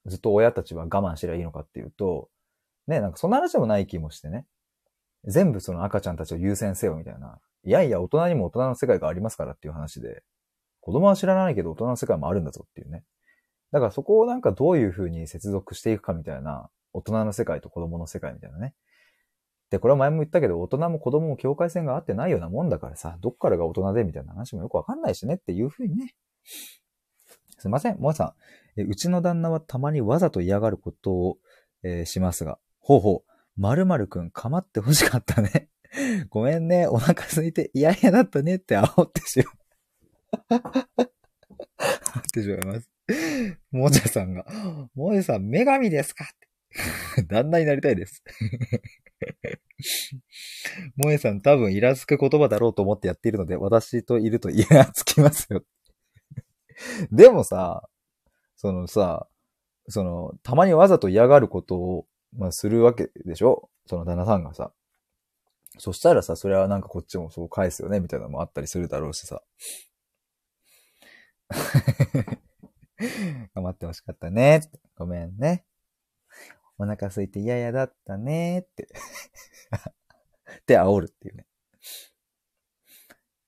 [0.05, 2.29] ずっと親たちは我慢すりゃいいのかっていうと、
[2.87, 4.45] ね、なんかそんな話でもない気もしてね。
[5.25, 7.39] 全部その赤ちゃんたちを優先せよみたいな。
[7.65, 10.23] いやいや、大人にも大人の世界がありますからっていう話で、
[10.81, 13.05] 子供は知らないけど大人の世界もあるんだぞっていうね。
[13.71, 18.75] だからそこをなんかどういう風に接続していくかみたいな、大人の世界と子供の世界みたいなね。
[19.73, 26.15] で、これは前も言ったけど、大人も子供も境界線が合ってないようなもんだからさ、どっからが大人でみたいな話もよくわかんないしねっていうふうにね。
[27.57, 28.35] すいません、もえさ
[28.77, 28.81] ん。
[28.81, 31.39] えうちの旦那はたまにわざと嫌がることを、
[31.83, 33.31] えー、しますが、ほうほう、
[33.61, 35.71] 〇〇くん構ってほしかったね。
[36.29, 39.43] ごめんね、お腹空いて嫌々だったねって煽ってし
[40.51, 40.61] まう。
[40.61, 42.91] 煽ってしまいます。
[43.71, 44.45] もちゃさんが、
[44.95, 46.53] もえさん、女神ですかって。
[47.29, 48.23] 旦那になりたいです。
[50.97, 55.65] 萌えさん多分イラつく言葉だろうと思ってやっているので、私といるとイラつきますよ。
[57.11, 57.89] でもさ、
[58.57, 59.29] そのさ、
[59.89, 63.69] その、たまにわざと嫌がることを、まあ、するわけでしょ？
[63.87, 64.73] その旦那さんがさ。
[65.79, 69.43] そしたらさ、それはなんかこっちもそう返すよね、みたいなのもあったりするだろうしさ。
[73.55, 74.61] 頑張ってほしかったね。
[74.97, 75.65] ごめんね。
[76.83, 78.89] お腹空いて嫌々だったねーって
[80.67, 81.47] で、煽るっていうね。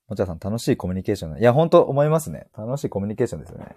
[0.07, 2.49] もちゃさん、楽しいコミュニケーションいや、ほんと思いますね。
[2.57, 3.75] 楽しいコミュニケーションですよね。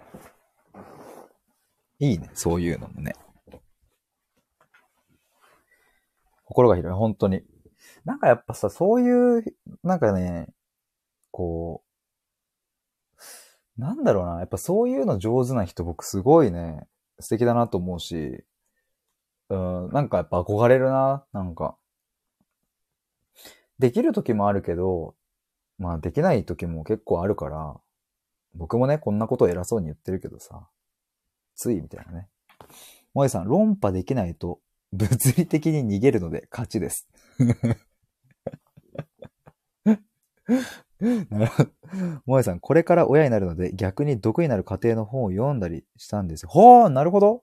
[1.98, 3.14] いいね、そういうのもね。
[6.44, 7.42] 心が広い、本当に。
[8.04, 9.44] なんかやっぱさ、そういう、
[9.82, 10.48] なんかね、
[11.30, 11.82] こ
[13.76, 16.86] う、なんだろうな、やっぱそういうの上手な人僕すごいね、
[17.20, 18.44] 素敵だなと思うし、
[19.50, 21.76] うん、なんかやっぱ憧れるな、なんか。
[23.78, 25.14] できる時もあるけど、
[25.78, 27.76] まあできない時も結構あるから、
[28.54, 30.68] 僕もね、こんなこと偉そうに言ってるけどさ、
[31.54, 32.28] ついみたいなね。
[33.14, 34.60] 萌えさん、論破できないと
[34.92, 37.08] 物理的に逃げるので勝ちです。
[41.00, 41.70] なるほど。
[42.26, 46.50] 萌えさん、これから親になるので、逆に毒になる家庭の本を読んだりしたんですよ。
[46.50, 47.42] はあ、なるほど。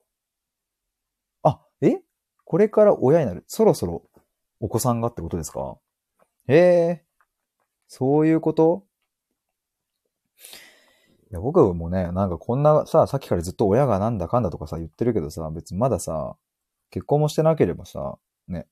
[2.46, 3.44] これから親になる。
[3.48, 4.04] そろそろ
[4.60, 5.76] お子さんがってことですか？
[6.46, 7.04] へえ、
[7.88, 8.84] そういうこと？
[11.28, 16.36] いや、僕もね、なんかこんなさ、さっきからずっと親がなんだかんだとかさ、言ってるけどさ、別にまださ、
[16.90, 18.68] 結婚もしてなければさ、ね。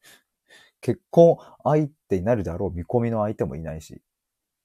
[0.82, 4.02] 結婚相手になるであろう見込みの相手もいないし、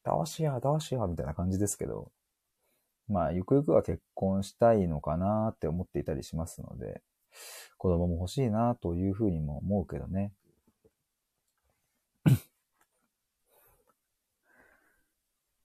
[0.03, 2.11] どうしようどうしようみたいな感じですけど、
[3.07, 7.01] まあ、ゆくゆくは結婚したいのかなって思っていたりしますので、
[7.77, 10.33] 子供も欲しいなというふうにも思うけどね。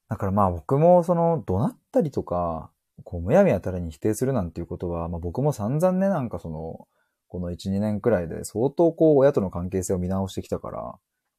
[0.08, 2.70] だからまあ僕もその怒鳴ったりとか、
[3.04, 6.86] こうむやみやたらに否定するなんていうことは、まあ僕も散々ね、なんかその、
[7.28, 10.82] この1、2年くらいで相当こう親との関係性を見直してきたから、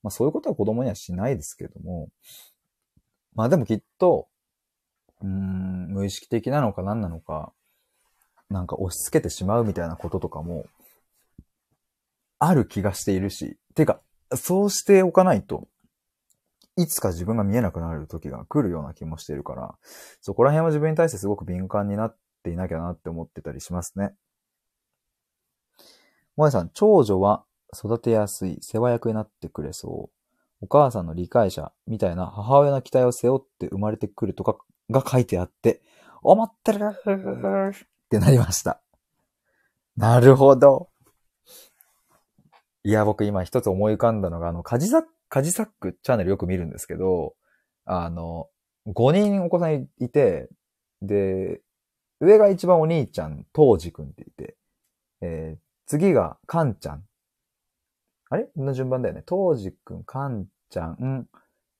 [0.02, 2.10] まあそういうことは子供にはしないですけども、
[3.36, 4.28] まあでもきっと、
[5.22, 7.54] うーん、無意識的なのか何なのか、
[8.54, 10.68] なんか押し付けてしまうみたいなこととかも、
[12.38, 14.00] ある気がしているし、てか、
[14.36, 15.68] そうしておかないと、
[16.78, 19.76] いつか自分が見えなくなる時が来るような気もしているから、
[20.22, 24.13] そこら辺は自分に対してすごく敏感になっていなきゃなって思ってたりしますね。
[26.36, 30.16] もやさん、長女は育てやすい、世話役になってくれそう。
[30.62, 34.58] お母さんの理解者みたいな母親の期待を背負って生まれてくるとか
[34.89, 35.82] が書いてあって、
[36.22, 36.80] 思ってる
[38.17, 38.82] ってなりました。
[39.97, 40.89] なるほど。
[42.84, 47.34] いや、僕今一つ思い浮かんだのが、あの、カジサックカジサックチャンネルよく見るんですけど、
[47.86, 48.49] あの、
[48.86, 50.47] 5人お子さんいて、
[51.02, 51.62] で、
[52.19, 54.56] 上が一番お兄ちゃん、当時くんっていて、
[55.21, 57.04] えー、次がカンちゃん。
[58.30, 58.47] あれ？
[58.56, 59.23] の順番だよね。
[59.26, 61.28] 当時くん、カンちゃん、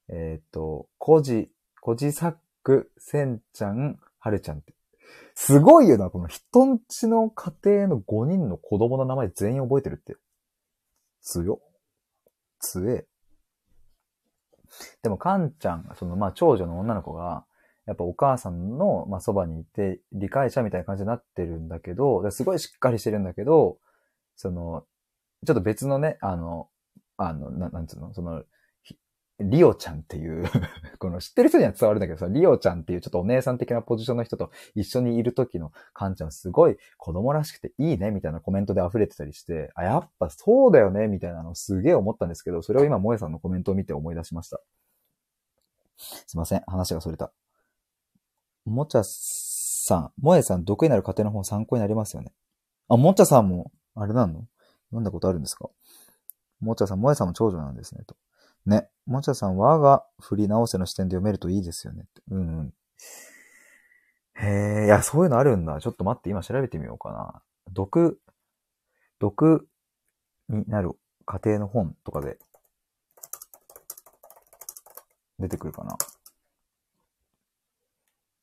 [0.10, 4.73] えっ、ー、と、コジ、コジサック、センちゃん、ハルちゃんって。
[5.36, 10.16] すごいよな、この人んちの家庭の5人の子供の名前全員覚えてるって。
[11.22, 11.62] 強。
[12.60, 13.08] 強え。
[15.02, 17.46] でも、カンちゃん、その、まあ、長女の女の子が、
[17.86, 23.78] やっぱお母さんの、まあ、そばにいて、理解者みたいな感じになってるんだけど、すごいしっかりしてるんだけど、
[24.36, 24.86] その、
[25.46, 26.70] ちょっと別のね、あの、
[27.18, 28.44] あの、ななんつうの、その、
[29.50, 30.46] リオちゃんっていう
[31.00, 44.60] この知ってる人には伝わるんだけどさ、リオちゃんっていうちょっとお姉さん的なポジションの人と一緒にいる時のカンちゃんすごい子供らしくていいねみたいなコメントで溢れてたりして、あ、やっぱそうだよねみたいなのすげえ思ったんですけど、それを今萌えさんのコメントを見て思い出しました。
[45.98, 47.32] すいません、話がそれた。
[48.66, 52.32] もちゃさん、萌えさん、毒になる家庭の本参考になりますよね。
[52.88, 54.48] あ、もちゃさんも、あれなの？
[54.90, 55.70] 読んだことあるんですか？
[56.60, 58.16] もちゃさん、萌えさんも長女なんですね、と。
[58.66, 58.90] ね。
[59.06, 62.06] もちゃさん、我が振り直せの視点で読めるといいですよね。
[62.32, 62.74] うんうん。
[64.36, 65.80] へえ、いや、そういうのあるんだ。
[65.80, 67.42] ちょっと待って、今調べてみようかな。
[67.72, 68.20] 毒、
[69.20, 69.68] 毒
[70.50, 70.92] になる
[71.26, 72.38] 家庭の本とかで
[75.40, 75.98] 出てくるかな。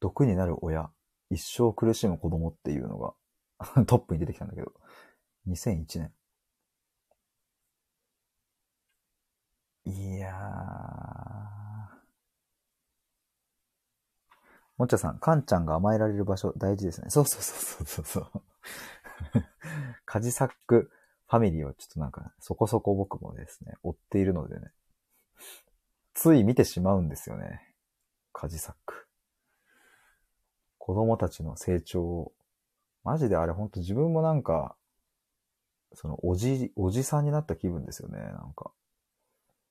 [0.01, 0.91] 毒になる親、
[1.31, 3.15] 一生苦しむ子供っていうのが
[3.85, 4.73] トップに出てきたんだけど、
[5.47, 6.13] 2001年。
[9.85, 10.41] いやー。
[14.79, 17.11] もっちゃさん、かんちゃんが甘えられる場所大事ですね。
[17.11, 18.43] そうそうそうそうそうそう
[20.07, 20.91] カジサック
[21.29, 24.73] ファミリーはちょっとなんか、そこそこ僕もですね、追っているのでね、
[26.15, 27.61] つい見てしまうんですよね。
[28.33, 29.07] カジサック。
[30.79, 32.33] 子供たちの成長を、
[33.05, 34.75] マジであれほんと自分もなんか、
[35.93, 38.73] そのおじ、おじさんになった気分ですよね、なんか。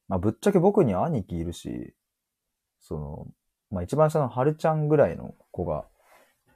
[0.10, 1.94] まあ、ぶっちゃけ僕に兄貴いるし、
[2.82, 3.28] その、
[3.72, 5.86] まあ、一番下の春ちゃんぐらいの子が、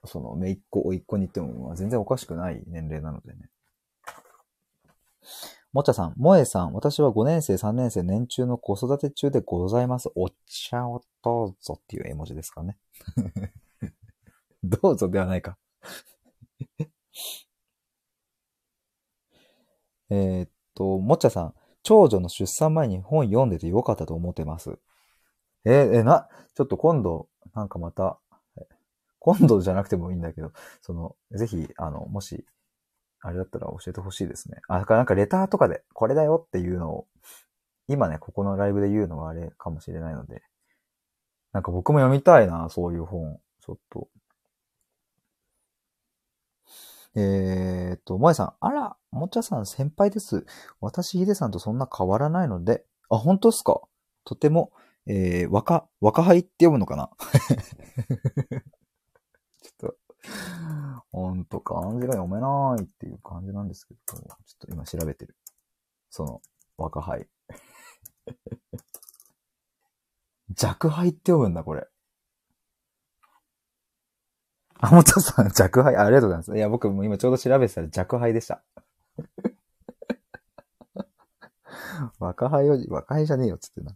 [0.05, 3.49] その、めいっ子、おいっ子に行っても、まあ、全然おかしくない年齢なのでね。
[5.71, 10.09] もちゃさん、もえさん、私は5年生、3年生、年中の子育て中でございます。
[10.15, 12.77] お茶をどうぞっていう絵文字ですかね。
[14.63, 15.57] どうぞではないか
[20.09, 24.77] えっと、もちゃさん、長女の出産前に本読んでてよかったと思ってます。
[25.65, 28.19] えー、えな、ちょっと今度、なんかまた、
[29.19, 32.45] 今度じゃなくてもいいんだけど、その、ぜひ、あの、もし、
[33.21, 34.57] あれだったら教えてほしいですね。
[34.67, 37.07] あ、だからなんかレターとかで、これだよっていうのを、
[37.87, 40.41] 今ね、ここのライブで言うのはあれかもしれないので、
[41.53, 43.39] なんか僕も読みたいな、そういう本。
[43.61, 44.09] ちょっと。
[47.15, 50.45] えー、っと、萌さん、あら、もちゃさん先輩です。
[50.81, 53.81] 私、ヒデさんとそんな変わらないので、あ、本当ですか？
[54.25, 54.71] とても
[55.05, 57.09] えー、若、若輩って読むのかな？
[59.61, 59.97] ちょっと、
[61.11, 64.27] ほんと漢字が読めないっていう感じなんですけど、ちょっ
[64.59, 65.35] と今調べてる。
[66.09, 66.41] その、
[66.77, 67.27] 若輩。
[70.55, 71.87] 弱輩って読むんだ、これ。
[74.83, 76.57] あ、もちろさん、弱輩、ありがとうございます。
[76.57, 78.61] いや、僕も今ちょうど調べてたら弱輩でした。
[82.19, 83.95] 若輩より、若輩じゃねえよ、つってな。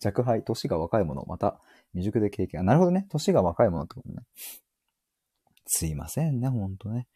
[0.00, 1.60] 弱輩、年が若いもの、また、
[1.92, 2.60] 未熟で経験。
[2.60, 3.06] あなるほどね。
[3.10, 4.24] 年が若いものってことね。
[5.66, 7.06] すいませんね、ほんとね。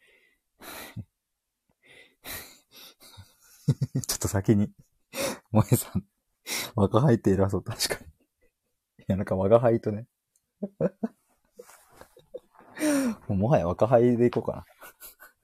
[4.07, 4.71] ちょっと先に、
[5.51, 6.05] 萌えさん、
[6.75, 8.18] 若輩って偉そう、確かに。
[9.09, 10.05] いや、なんか若輩とね。
[13.27, 14.67] ももはや若輩でいこうか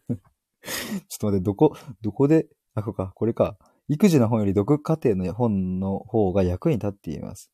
[0.07, 0.15] な。
[1.09, 3.57] ちょっと待って、どこ、どこで、あ、こか、これか。
[3.87, 7.51] 育児の本より読家庭の本の方が役に立っています。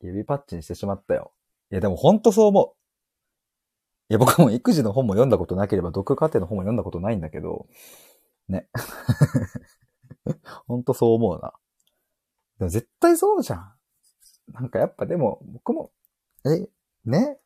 [0.00, 1.32] 指パッチンしてしまったよ。
[1.70, 2.72] いや、でもほんとそう思う。
[4.08, 7.68] いや、僕も育児の本も読んだことなければ、読家庭の本も読んだことないんだけど、
[8.48, 8.68] ね。
[10.66, 11.52] ほんとそう思うな。
[12.58, 13.74] でも絶対そうじゃん。
[14.52, 15.90] なんかやっぱでも、僕も、
[16.44, 16.68] え、
[17.04, 17.38] ね？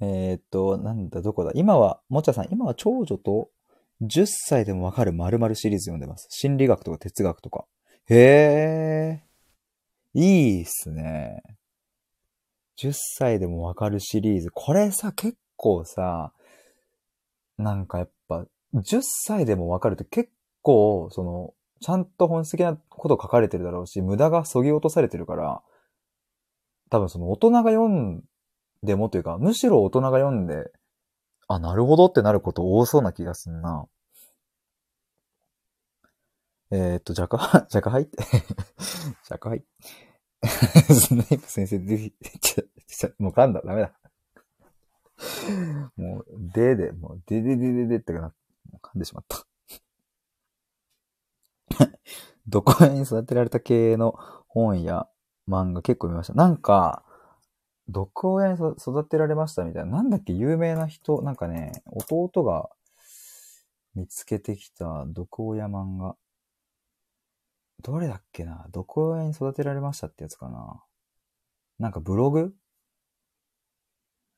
[0.00, 1.52] えー、っと、なんだ、どこだ？
[1.54, 3.50] 今は、もちゃさん、今は長女と
[4.02, 6.26] 10歳でもわかる〇〇シリーズ読んでます。
[6.30, 7.66] 心理学とか哲学とか。
[8.08, 10.18] へー。
[10.20, 11.42] いいっすね。
[12.78, 14.50] 10歳でもわかるシリーズ。
[14.52, 16.32] これさ、結構さ、
[17.56, 20.30] なんかやっぱ、10歳でもわかるって結
[20.62, 25.62] 構、その、ちゃんと本質的なこと書かれてるだろうし、無駄が削ぎ落とされてるから、
[26.88, 28.22] 多分その大人が読ん
[28.82, 30.70] でもというか、むしろ大人が読んで、
[31.48, 33.86] あ、なるほどってなること多そうな気がすんな。
[36.70, 38.02] えー、っと、ジャカ、 ジャカハイ？
[38.04, 39.64] って、ジャカハイ？
[40.44, 43.92] スネイプ先生、ぜひ、ちょ、ちょ、もう噛んだ、ダメだ。
[45.96, 48.34] もう、でで、もう、でででででってかな、
[48.80, 49.46] 噛んでしまった。
[52.46, 55.08] どこに育てられた系の本や
[55.48, 56.34] 漫画結構見ました。
[56.34, 57.04] なんか、
[57.88, 59.92] 毒親に育てられましたみたいな。
[59.98, 62.70] なんだっけ、有名な人、なんかね、弟が
[63.94, 66.16] 見つけてきた毒親漫画。
[67.82, 70.82] どれだっけな毒親に育てられましたってやつかな
[71.78, 72.54] なんかブログ？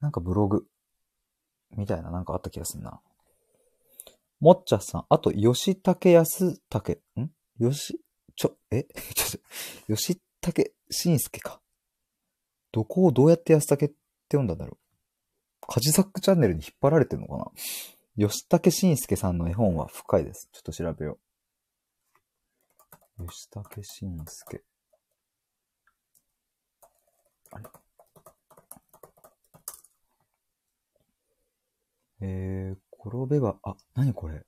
[0.00, 0.66] なんかブログ
[1.76, 3.00] みたいななんかあった気がすんな。
[4.40, 7.30] もっちゃさん、あと、吉武康武、ん？
[7.58, 8.00] 吉、
[8.36, 8.84] ちょ、え？
[9.14, 11.60] ちょっと、吉武慎介か。
[12.72, 13.94] どこをどうやって安武って
[14.32, 14.78] 読んだんだろ
[15.62, 15.66] う。
[15.68, 17.50] カジサックチャンネルに引っ張られてんのかな
[18.28, 20.48] 吉武慎介さんの絵本は深いです。
[20.52, 21.18] ちょっと調べよ
[23.18, 23.26] う。
[23.28, 24.64] 吉武慎介。
[27.52, 27.64] あれ？
[32.20, 34.44] えー、転べば、あ、なにこれ？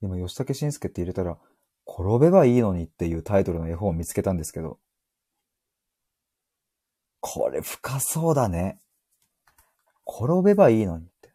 [0.00, 1.38] 今、吉武慎介って入れたら、
[1.90, 4.78] 転べばいいのにっていうタイトルの絵本を見つけたんですけど。
[7.18, 8.80] これ深そうだね。
[10.06, 11.30] 転べばいいのにって。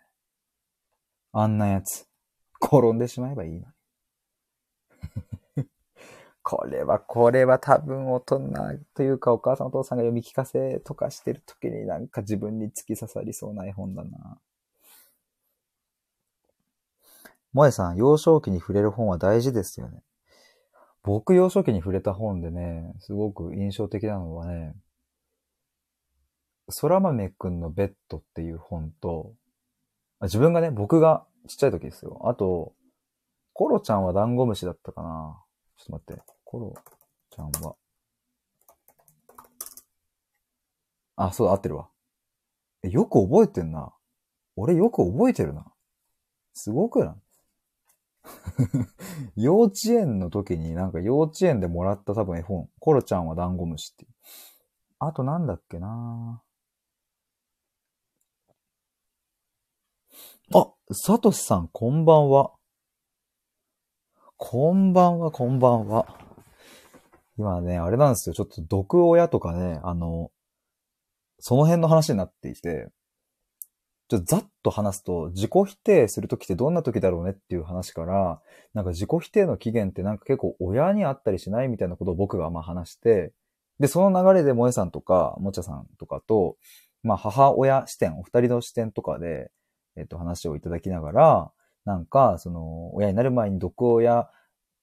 [1.33, 2.07] あんなやつ。
[2.61, 3.67] 転んでしまえばいいの
[5.57, 5.65] に。
[6.41, 8.39] これは、これは多分大人
[8.93, 14.39] というかお母さんお父さんが読み聞かせとかしてる時になんか自分に突き刺さりそうな絵本だな。
[17.51, 20.01] 萌えさん、幼少期に触れる本は大事ですよね。
[21.05, 24.75] 僕、幼少期に触れた本でね、すごく印象的なのはね、
[26.81, 29.35] 空豆くんのベッドっていう本と、
[30.23, 32.21] 自分がね、僕がちっちゃい時ですよ。
[32.23, 32.73] あと、
[33.53, 35.39] コロちゃんはダンゴムシだったかな。
[35.77, 36.33] ちょっと待って。
[36.43, 36.73] コロ
[37.29, 37.75] ちゃんは。
[41.17, 41.87] あ、そうだ、合ってるわ。
[42.81, 43.93] え、よく覚えてんな。
[44.55, 45.71] 俺よく覚えてるな。
[46.55, 47.15] すごくない？
[49.35, 52.69] 幼稚園の時になんか幼稚園でもらった多分絵本。
[52.79, 54.11] コロちゃんはダンゴムシっていう。
[54.99, 56.41] あとなんだっけな
[60.53, 62.53] あ、サトシさん、こんばんは。
[64.37, 66.17] こんばんは、こんばんは。
[67.37, 68.35] 今ね、あれなんですよ。
[68.35, 70.31] ちょっと毒親とかね、あの、
[71.39, 72.89] その辺の話になっていて、
[74.07, 78.41] ちょっとざっと話すと、自己否定するときってどんなときだろうねっていう話から、
[78.73, 83.33] なんか自己否定の起源ってなんか結構親にあったりしないみたいなことを僕がまあ話して、
[83.79, 86.57] で、その流れで萌えさんとか、もちゃさんとかと、
[87.03, 89.51] まあ母親視点、お二人の視点とかで、
[89.97, 91.51] えっと話をいただきながら、
[91.85, 94.29] なんか、その、親になる前に毒親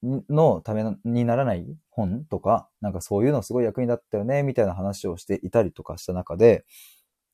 [0.02, 6.64] のためにならない本とか、なんかそういうのすごい役に立ったよね、みたいな話をしていたりとかした中で、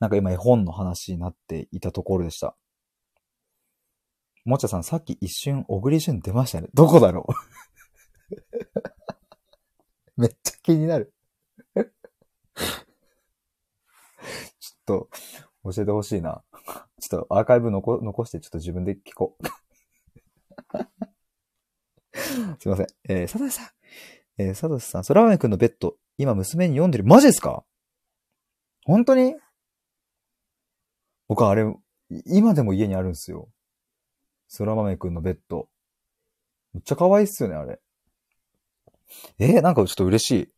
[0.01, 2.57] なんか今絵本の話になっていたところでした。
[4.45, 6.69] もちゃさん、さっき一瞬、小栗旬出ましたね。
[6.73, 7.33] どこだろう？
[10.21, 11.13] めっちゃ気になる
[11.77, 11.91] ちょっ
[14.87, 15.11] と、
[15.65, 16.43] 教えてほしいな。
[17.01, 19.47] ちょっとアーカイブ残残してちょっと自分で聞こう。
[22.59, 22.87] すいません。
[23.09, 23.69] えー、サトシさん。
[24.39, 27.05] えー、サトシさん、空豆くんのベッド、今娘に読んでる。
[27.05, 27.65] マジですか？
[28.87, 29.37] 本当に？
[31.29, 31.64] 僕はあれ、
[32.26, 33.49] 今でも家にあるんですよ。
[34.57, 35.68] 空豆くんのベッド。
[36.72, 37.81] めっちゃ可愛いっすよね、あれ。
[39.39, 40.53] えー、なんかちょっと嬉しい。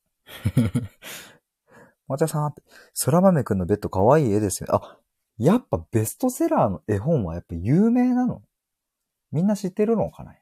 [2.06, 2.62] まちゃさんって、
[3.04, 4.78] 空豆くんのベッド可愛い絵ですよね。
[4.80, 4.98] あ、
[5.38, 8.42] やっぱベストセラーの絵本はやっぱ有名なの
[9.32, 10.34] みんな知ってるのかな？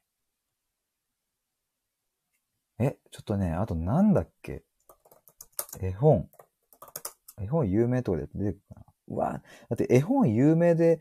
[2.81, 4.63] え、ちょっとね、あとなんだっけ？
[5.81, 6.29] 絵本。
[7.41, 8.85] 絵本有名とかで出てくるかな？
[9.09, 11.01] うわ、だって絵本有名で、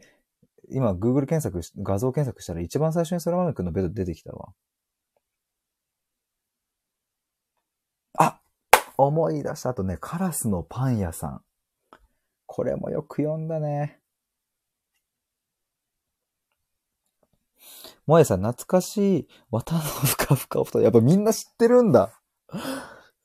[0.69, 4.53] 今 Google 検索画像検索したら一番最初に空豆くんのベッド出てきたわ。
[8.17, 8.41] あ
[8.97, 9.69] 思い出した。
[9.69, 11.41] あとね、カラスのパン屋さん。
[12.45, 13.99] これもよく読んだね。
[18.05, 19.27] もえさん、懐かしい。
[19.51, 20.83] 綿のふかふかお布団。
[20.83, 22.11] やっぱみんな知ってるんだ。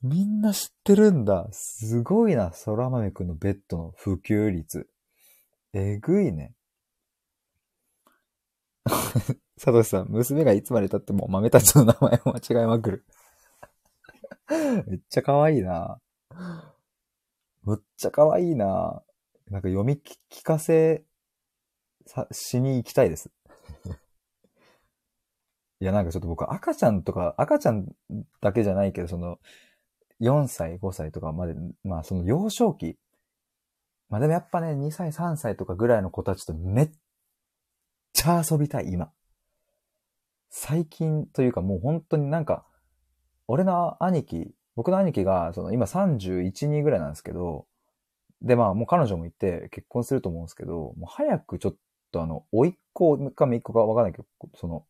[0.03, 1.49] みんな知ってるんだ。
[1.53, 4.89] すごいな、空豆くんのベッドの普及率。
[5.73, 6.55] えぐいね。
[9.57, 13.05] サトシさん、娘がいつまで経っても豆たちの名前を間違えまくる。
[14.89, 16.01] めっちゃ可愛いな。
[17.63, 19.05] むっちゃ可愛いな。
[19.51, 20.01] なんか読み
[20.31, 21.05] 聞かせ
[22.07, 23.31] さ、しに行きたいです。
[25.79, 27.87] いや、なんかちょっと僕赤ちゃんとか、赤ちゃん
[28.41, 29.39] だけじゃないけど、その、
[30.23, 31.55] 4歳、5歳とかまで、
[31.85, 32.97] まあその幼少期。
[34.09, 36.91] まあでもやっぱね、2歳、3歳とかぐらいの子たちとめっ
[38.13, 39.11] ちゃ遊びたい、今。
[40.49, 42.65] 最近というかもう本当になんか、
[43.49, 47.67] 俺の兄貴、僕の兄貴が、その今31、2ぐらいなんですけど、
[48.43, 51.77] でまあもう彼女もいて結婚すると思うんですけど、もう早くちょっ
[52.13, 54.85] とあの、甥っ子か姪っ子かわかんないけど、その、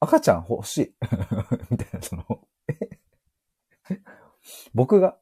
[0.00, 0.94] 赤ちゃん欲しい。
[1.70, 2.24] みたいな、その
[4.74, 5.16] 僕が、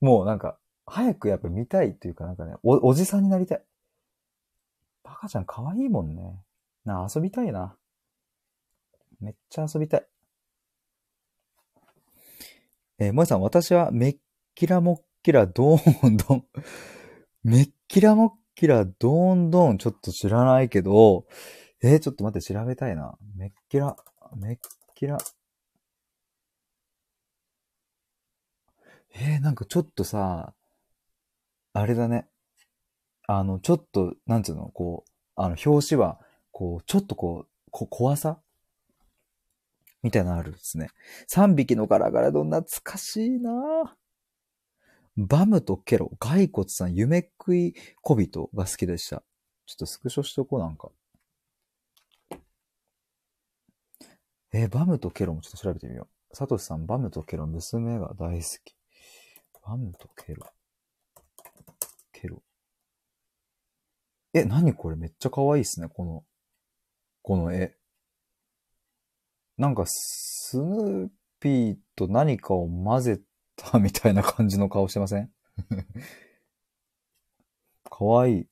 [0.00, 3.62] もうなんか、早くやっぱ見たいっていうかなんかね、お、おじさんになりたい。
[5.02, 6.42] バカちゃん可愛いもんね。
[6.84, 7.76] な、遊びたいな。
[9.20, 10.06] めっちゃ遊びたい。
[12.98, 14.16] えー、もえさん、私はめっ
[14.54, 16.44] きらもっきらどーんどん。
[17.42, 19.78] めっきらもっきらどーんどん。
[19.78, 21.26] ちょっと知らないけど、
[21.82, 23.18] えー、ちょっと待って、調べたいな。
[23.36, 23.96] めっきら、
[24.36, 24.58] めっ
[24.94, 25.18] きら。
[29.14, 30.54] えー、なんかちょっとさ、
[31.72, 32.26] あれだね。
[33.26, 36.18] あの、ちょっと、なんつうの、こう、あの、表紙は、
[36.50, 38.38] こう、ちょっとこう、こ怖さ？
[40.02, 40.90] みたいなのあるんですね。
[41.28, 43.50] 3匹のガラガラドン懐かしいな
[45.16, 49.22] バムとケロ、骸骨さん、夢食い小人が好きでした。
[49.66, 50.90] ちょっとスクショしとこうなんか。
[54.52, 56.36] えー、バムとケロもちょっと調べてみよう。
[56.36, 58.76] サトシさん、バムとケロ、娘が大好き。
[59.66, 60.46] バムとケロ。
[62.12, 62.42] ケロ。
[64.34, 64.96] え、なにこれ？
[64.96, 66.24] めっちゃ可愛いっすね、この、
[67.22, 67.74] この絵。
[69.56, 71.08] なんか、スヌー
[71.40, 73.20] ピーと何かを混ぜ
[73.56, 75.30] たみたいな感じの顔してません？
[77.88, 78.46] かわいい。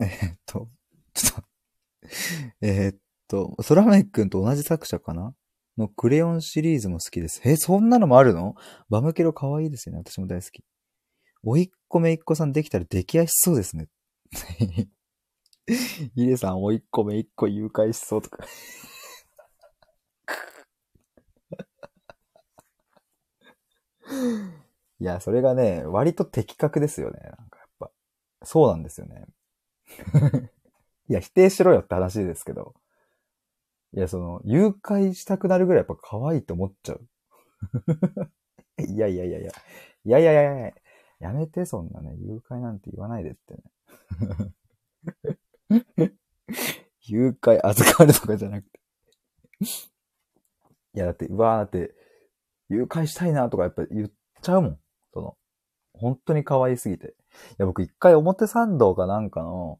[0.00, 0.08] え、っ
[0.46, 0.68] と、
[1.14, 1.44] ちょっと
[2.62, 2.96] えっ
[3.32, 5.34] と、空豆くんと同じ作者かな？
[5.78, 7.40] のクレヨンシリーズも好きです。
[7.44, 8.56] え、そんなのもあるの？
[8.90, 10.02] バムケロ可愛いですよね。
[10.04, 10.62] 私も大好き。
[11.42, 13.88] おいっ子めいっ子さんできたら出来合いしそうですね。
[16.14, 18.44] ヒデさん、おいっ子めいっ子誘拐しそうとか
[25.00, 27.18] いや、それがね、割と的確ですよね。
[27.18, 27.90] なんかやっぱ。
[28.44, 29.24] そうなんですよね。
[31.08, 32.74] いや、否定しろよって話ですけど。
[33.94, 37.06] いや、その、誘拐したくなるぐらいやっぱ可愛いと思っちゃう。
[38.88, 39.52] いやいやいやいや。
[40.04, 40.72] いやいやいやいや。
[41.20, 42.16] やめて、そんなね。
[42.18, 43.62] 誘拐なんて言わないでってね。
[47.02, 48.80] 誘拐預かるとかじゃなくて。
[50.94, 51.94] いや、だって、うわーって、
[52.68, 54.80] 誘拐したいなとかやっぱ言っちゃうもん。
[55.12, 55.36] その、
[55.92, 57.08] 本当に可愛すぎて。
[57.08, 57.10] い
[57.58, 59.78] や、僕一回表参道かなんかの、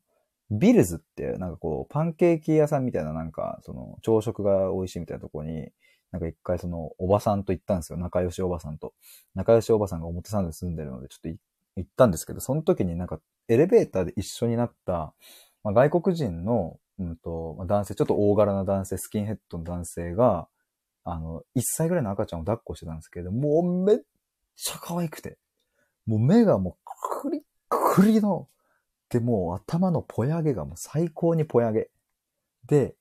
[0.53, 5.71] ビルズって、なんかこう、パンケーキ屋さんみたいな、なんか、その、朝食が美味しいみたいなとこに、
[6.11, 7.99] なんか一回その、おばさんと行ったんですよ。
[7.99, 8.93] 仲良しおばさんと。
[9.35, 11.29] 仲良しおばさんが表参道に住んでるので、ちょっと
[11.77, 15.15] 行ったんですけど、その時になんかエレベーターで一緒になった、
[15.65, 20.49] まあ、外国人の、うんと、まあ、男性、ちょっと大柄な男性、スキンヘッドの男性が、
[21.05, 23.99] あの、1歳ぐらいの赤ちゃんを抱っこしてたんですけど、もうめっ
[24.57, 25.39] ちゃ可愛くて。
[26.05, 26.75] もう目がもう
[27.23, 28.49] クリックリの、
[29.13, 31.91] で、もう頭のぽやげがもう最高にぽやげ。
[32.67, 32.95] で、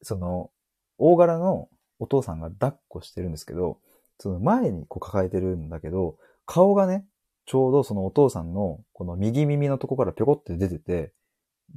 [0.00, 0.50] その、
[0.96, 3.78] 大柄のお父さんが抱っこしてるんですけど、
[4.18, 7.04] その前にこう抱えてるんだけど、顔がね、
[7.44, 11.12] ちょうどそのお父さんのこの右耳のとこからぴょこって出てて、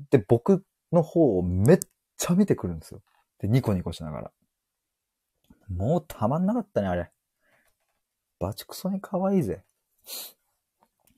[0.09, 0.63] で、僕
[0.93, 1.79] の方をめっ
[2.17, 3.01] ちゃ見てくるんですよ。
[3.39, 4.31] で、ニコニコしながら。
[5.67, 7.11] もうたまんなかったね、あれ。
[8.39, 9.63] バチクソに可愛いぜ。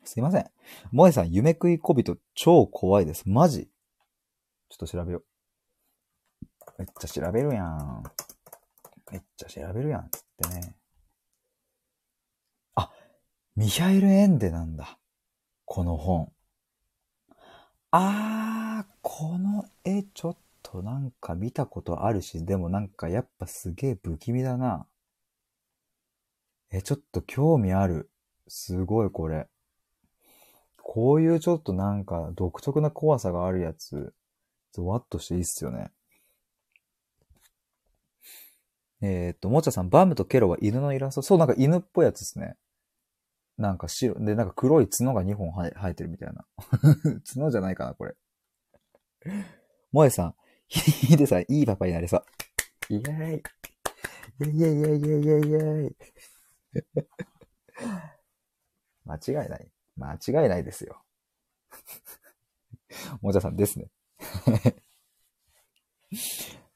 [0.07, 0.49] すいません。
[0.91, 3.23] 萌えさん、夢食い小人超怖いです。
[3.27, 3.67] マジ
[4.69, 5.23] ちょっと調べよう。
[6.79, 8.03] めっちゃ調べるやん。
[9.11, 10.09] めっちゃ調べるやん。
[10.09, 10.75] つってね。
[12.75, 12.89] あ
[13.57, 14.97] ミハエル・エンデなんだ。
[15.65, 16.31] この本。
[17.91, 24.87] あー、この絵ちょっとなんか見たことあるし、でもなんかやっぱすげえ不気味だな。
[26.71, 28.09] え、ちょっと興味ある。
[28.47, 29.49] すごいこれ。
[30.89, 34.13] こういうちょっとなんか独特な怖さがあるやつ、
[34.71, 35.91] ゾワッとしていいっすよね。
[39.01, 41.21] えっ、と、もちゃさん、バムとケロは犬のイラスト？
[41.21, 42.55] そう、なんか犬っぽいやつですね。
[43.57, 46.45] なんか白、で、なんか黒い角が2本生えてるみたいな。
[47.35, 48.15] 角じゃないかな、これ。
[49.91, 50.35] 萌えさん、
[50.67, 52.23] ひでさん、いいパパになれそう。
[52.89, 53.43] イェーイ。
[54.39, 55.95] イェイイェイイェイイェイイェイイェイ。
[59.03, 59.69] 間違いない。
[59.97, 61.03] 間違いないですよ。
[63.21, 63.89] もじゃさんですね。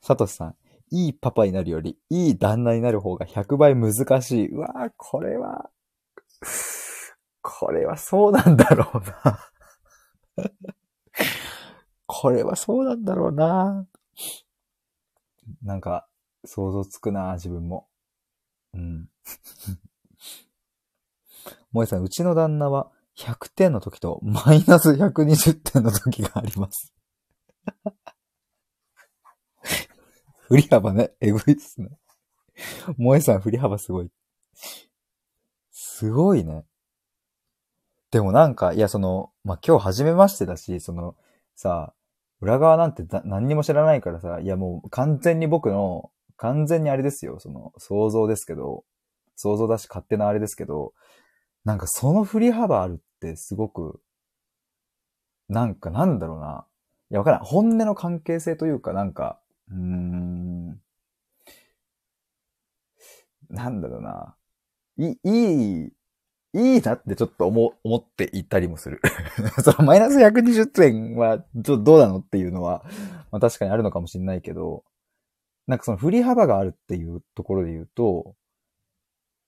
[0.02, 0.56] さとしさん、
[0.90, 4.50] いいパパになるより、いい旦那になる方が100倍難しい。
[4.50, 5.70] うわぁ、これは、
[7.42, 9.52] これはそうなんだろうな。
[12.06, 13.88] これはそうなんだろうな。
[15.64, 16.08] なんか、
[16.46, 17.88] 想像つくな、自分も。
[18.74, 19.10] うん。
[21.72, 22.92] 萌えさん、うちの旦那は
[23.22, 26.94] 100点の時とマイナス120点の時があります。
[30.48, 31.90] 振り幅ね、えぐいっすね。
[32.98, 34.12] 萌えさん、振り幅すごい。
[35.72, 36.66] すごいね。
[38.10, 41.16] でもなんか、いや、その、まあ、今日初めましてだし、その、
[41.56, 41.94] さ、
[42.42, 48.84] 裏側なんて何にも知らないからさ、いやもう完全に僕の、完全にあれですよ、その、想像ですけど、
[49.36, 50.94] 想像だし勝手なあれですけど、
[51.64, 54.02] なんかその振り幅あるってすごく、
[55.50, 56.66] なんかなんだろうな。
[57.12, 57.40] いや、わからん。
[57.42, 60.82] 本音の関係性というか、なんか、うーん、
[63.50, 64.36] なんだろうな。
[64.98, 65.92] いい、い
[66.54, 69.02] いいなってちょっと思、思っていたりもする。
[69.64, 72.84] そのマイナス120点はどどうなのっていうのは、
[73.32, 74.84] まあ確かにあるのかもしれないけど、
[75.68, 78.36] なんかその振り幅があるっていうところで言うと、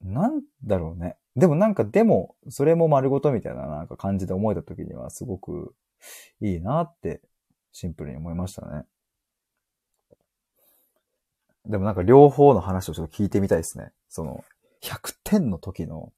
[0.04, 1.16] なんだろうね。
[1.36, 5.74] でもなんかでも、それも丸ごとみたいななんか感じで思えた時にはすごく
[6.40, 7.20] いいなって
[7.72, 8.84] シンプルに思いましたね。
[11.66, 13.92] でもなんか両方の話をちょっと聞いてみたいですね。
[14.08, 14.44] その
[14.82, 16.12] 100点の時の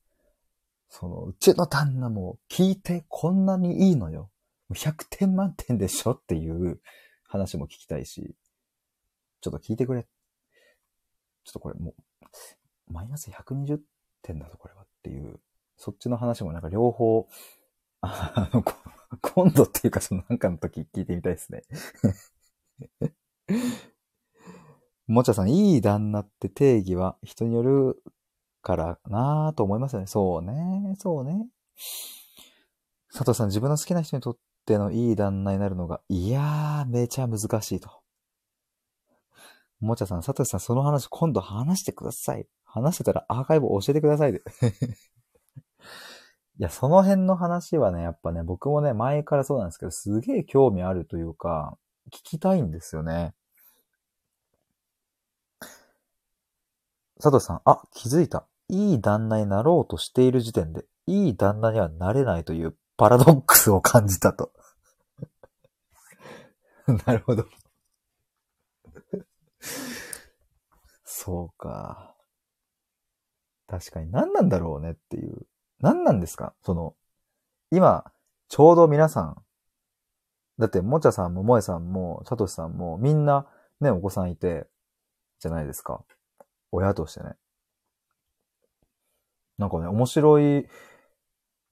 [0.88, 4.30] その、うちの旦那も聞いてこんなにいいのよ。
[4.72, 6.80] 100点満点でしょっていう
[7.28, 8.34] 話も聞きたいし、
[9.40, 10.04] ちょっと聞いてくれ。
[11.44, 11.94] ちょっとこれもう、
[12.90, 13.78] マイナス120
[14.22, 15.40] 点だぞ、これはっていう、
[15.76, 17.28] そっちの話もなんか両方、
[18.00, 18.64] あ の、
[19.20, 21.62] 今度っていうかそのなんかの時聞いてみたいですね。
[25.06, 28.02] もちゃさん、いい旦那って定義は人による
[28.62, 30.06] からなぁと思いますよね。
[30.08, 30.96] そうね。
[30.98, 31.48] そうね。
[33.12, 38.02] 佐藤さん、自分の好きな人にとってのいい旦那になるのが、いやー、めちゃ難しいと。
[39.78, 42.46] もちゃさん、佐藤さん、その話今度話してください。
[42.76, 44.42] 話してたらアーカイブ教えてくださいで。
[46.58, 53.34] いや、その辺の話はね、やっぱね、僕もね、前からそうなんですけど、すげえ興味あるというか、聞きたいんですよね。
[57.20, 58.46] 佐藤さん、あ、気づいた。
[58.68, 64.52] いい旦那になろうとしている時点で、いい旦那にはなれないというパラドックスを感じたと。
[67.06, 67.46] なるほど。
[71.04, 72.15] そうか。
[73.68, 75.46] 確かに何なんだろうねっていう。
[75.80, 76.54] 何なんですか？
[76.62, 76.94] その、
[77.70, 78.04] 今、
[78.48, 79.42] ちょうど皆さん、
[80.58, 83.46] だって、もちゃさんももえさんも、さとしさんも、みんな、
[83.80, 84.66] ね、お子さんいて、
[85.38, 86.02] じゃないですか。
[86.72, 87.34] 親としてね。
[89.58, 90.66] なんかね、面白い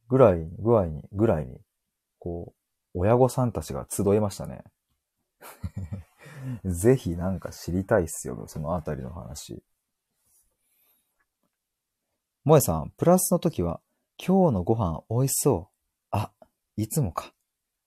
[0.09, 1.59] ぐらい、ぐらいに、ぐらいに、
[2.19, 2.53] こ
[2.95, 4.65] う、親御さんたちが集いましたね。
[6.65, 9.63] ぜひなんか知りたいっすよ、そのあたりの話。
[12.47, 13.81] 萌えさん、プラスの時は、
[14.19, 15.75] 今日のご飯美味しそう。
[16.11, 16.31] あ、
[16.77, 17.29] いつもか。
[17.29, 17.33] っ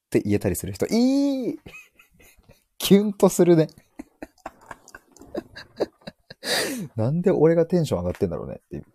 [0.09, 1.59] て言えたりする人、いい
[2.79, 3.67] キュンとするね。
[6.97, 8.85] なんで俺がテンション上がってんだろうねっていう。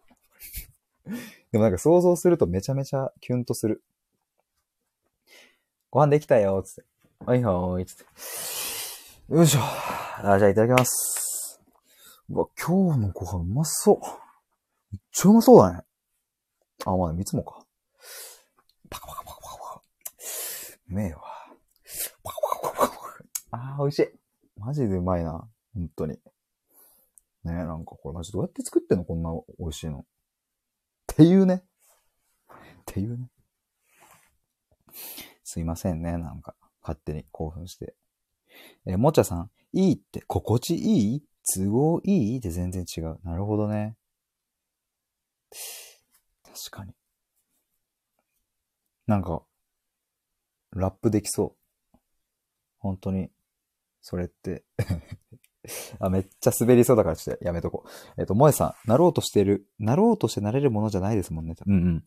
[1.53, 3.85] でもなんか想像するとめちゃめちゃキュンとする。
[5.93, 6.85] ご飯できたよ、つって。
[7.25, 7.97] はいはーい、つっ
[9.29, 9.33] て。
[9.33, 9.61] よいしょ。
[9.61, 11.61] あ、じゃあいただきます。
[12.31, 14.22] うわ、今日のご飯うまそう。
[14.93, 15.81] めっちゃうまそうだね。
[16.85, 17.65] あ、まあ、いつもか。
[18.91, 19.83] パカパカパカパカパカ。
[20.91, 21.23] うめえわ。
[22.23, 23.25] パカパカパカパカ。
[23.53, 24.09] あー、美味しい。
[24.59, 25.49] マジでうまいな。
[25.75, 26.13] 本当に。
[26.13, 26.19] ね
[27.45, 29.05] えなんかこれマジどうやって作ってんの？
[29.05, 30.01] こんな美味しいの。
[30.01, 30.05] っ
[31.07, 31.65] ていうね。
[31.65, 31.65] っ
[32.85, 33.29] ていうね。
[35.43, 36.19] すいませんね。
[36.19, 37.95] なんか、勝手に興奮して。
[38.87, 41.25] えもちゃさん、いいって、心地いい？
[41.55, 42.39] 都合いい？
[42.39, 43.19] って全然違う。
[43.25, 43.97] なるほどね。
[46.45, 46.95] 確かに。
[49.07, 49.43] なんか、
[50.73, 51.57] ラップできそ
[51.95, 51.99] う。
[52.79, 53.31] 本当に、
[54.01, 54.65] それって
[56.01, 57.89] あ、めっちゃ滑りそうだからちょっとやめとこう。
[58.21, 61.55] えっ、と、萌えさん、なろうとしてる、なろうとしてなれるものじゃないですもんね。
[61.67, 62.05] うんうん。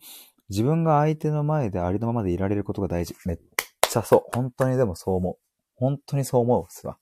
[0.50, 3.16] 自分が相手の前でありのままでいられることが大事。
[3.26, 3.39] めっ
[3.82, 4.36] ちゃそう。
[4.36, 5.38] 本当にでもそう思う。
[5.76, 6.98] 本当にそう思うっすわ。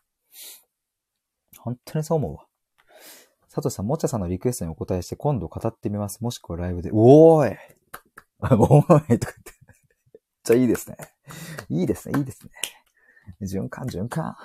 [1.58, 2.46] 本当にそう思うわ。
[3.54, 6.22] 佐藤さん、もちゃさんのリクエストにお答えして今度語ってみます。
[6.22, 6.90] もしくはライブで。
[6.92, 7.58] おーい
[8.42, 9.54] おーいとか言って。
[10.12, 10.98] めっちゃいいですね。
[11.70, 12.52] いいですね、いいですね。
[13.44, 14.36] 循環、循環。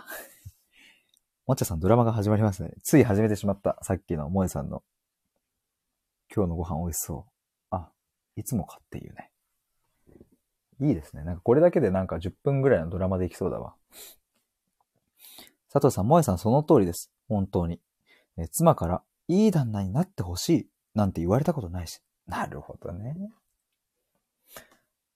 [1.47, 2.75] もちゃさん、ドラマが始まりますね。
[2.83, 3.79] つい始めてしまった。
[3.81, 4.83] さっきの萌えさんの。
[6.31, 7.33] 今日のご飯美味しそう。
[7.71, 7.91] あ、
[8.37, 9.33] いつもかっていうね。
[10.81, 11.25] いいですね。
[11.25, 13.75] なんかこれだけでなんか10分ぐらいのドラマできそうだわ。
[15.73, 17.11] 佐藤さん、萌えさん、その通りです。
[17.27, 17.81] 本当に。
[18.39, 20.70] え妻から、いい旦那になってほしい。
[20.95, 22.01] なんて言われたことないし。
[22.26, 23.16] なるほどね。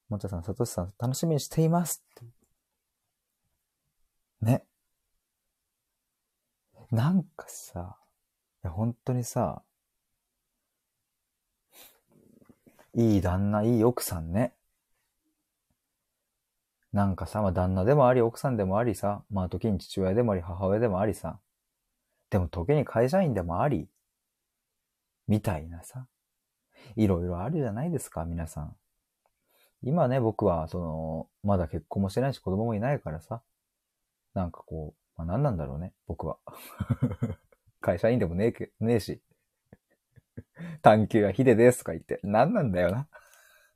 [0.09, 2.05] もちゃさん、さとしさん、楽しみにしています。
[4.41, 4.65] ね。
[6.91, 7.97] なんかさ、
[8.65, 9.63] いや本当にさ、
[12.95, 14.53] いい旦那、いい奥さんね。
[16.93, 21.41] なんかさ、まあ旦那でもあり、奥さんでもありさ、まあ時に父親でもあり、母親でもありさ、
[22.33, 23.87] でも時に会社員でもあり、
[25.29, 26.07] みたいなさ、
[26.97, 28.75] いろいろあるじゃないですか、皆さん。
[29.83, 33.43] 今ね、僕は、その、まだ結婚もしてないし子供もいないからさ、
[34.33, 36.39] なんかこう、まあ、何なんだろうね、僕は。
[37.83, 39.21] 会社員でもねえ、ねえし。
[40.81, 43.09] 探求はヒデですとか言って、何なんだよな。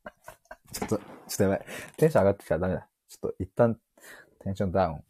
[0.73, 1.67] ちょっと、ちょっとやばい。
[1.99, 2.89] テンション上がってきたらダメだ。
[3.07, 3.79] ちょっと一旦、
[4.39, 5.05] テンションダウン。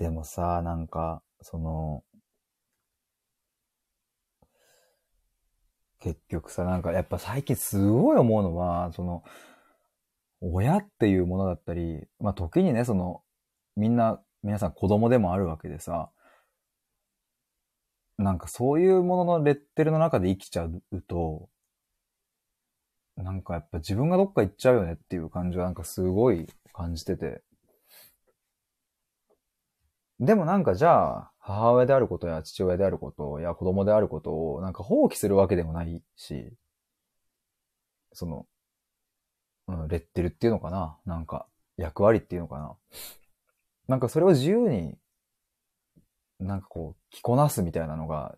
[0.00, 2.02] でもさ、なんか、その、
[5.98, 9.22] 結局さ、なんかやっぱ最近すごい思うのは、その、
[10.40, 13.22] 親っていうものだったり、まあ時にね、その、
[13.76, 16.10] みんな、皆さん子供でもあるわけでさ、
[18.16, 21.50] なんかそういうもののレッテルの中で生きちゃうと、
[23.16, 27.42] なんかやっぱ自分がどっか行っちゃうよねっていう感じはなんかすごい感じてて。
[30.20, 36.52] でもなんかじゃあ、母親であることや父親であることや子供であることをなんか放棄するわけでもないし、
[38.12, 38.46] その、
[39.66, 40.98] うん、レッテルっていうのかな？
[41.06, 41.46] なんか
[41.78, 42.76] 役割っていうのかな？
[43.88, 44.94] なんかそれを自由に、
[46.38, 48.36] なんかこう、着こなすみたいなのが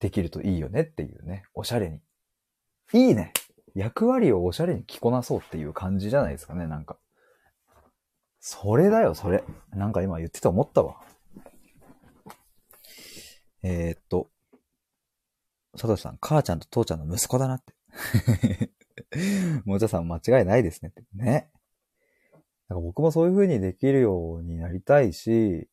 [0.00, 1.44] できるといいよねっていうね。
[1.54, 2.00] おしゃれに。
[2.92, 3.32] いいね。
[3.74, 6.98] 役割をおしゃれに着こなそうっていう感じじゃないですかね、なんか。
[8.40, 9.44] それだよ、それ。
[9.70, 11.00] なんか今言ってて思ったわ。
[13.62, 14.30] えー、っと、
[15.72, 18.70] 佐藤さん、母ちゃんと父ちゃんの息子だなって。
[19.64, 21.04] もちゃさん間違いないですねって。
[21.14, 21.50] ね。
[22.68, 25.68] なんか僕もそういう風にできるようになりたいし、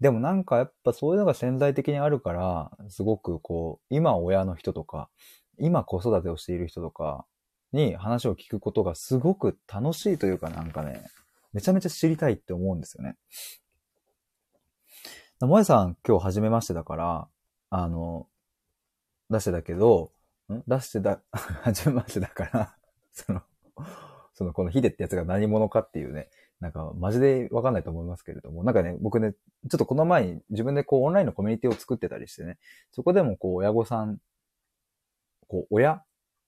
[0.00, 5.10] でもなんかやっぱそういうのが潜在的にあるから、すごくこう、今親の人とか、
[5.58, 7.26] 今子育てをしている人とか
[7.72, 11.04] に話を聞くことがすごく楽しいというかなんかね、
[11.52, 13.16] めちゃめちゃ知りたいって思うんですよね。
[15.40, 17.28] 萌えさん今日初めましてだから、
[17.70, 18.26] あの、
[19.30, 20.12] 出してだけど、
[20.52, 20.62] ん？
[20.66, 21.20] 出してだ、
[21.62, 22.74] 初めましてだから
[23.12, 23.42] その、
[24.34, 26.30] その、このヒデってやつが何者かっていうね、
[26.60, 32.58] なんか、マジでわかんないと思いますけれども、なんかね、僕ね、ちょっとこの前に自分でこう、オンラインのコミュニティを作ってたりしてね、
[32.90, 34.18] そこでもこう、親御さん、
[35.46, 36.02] こう、親？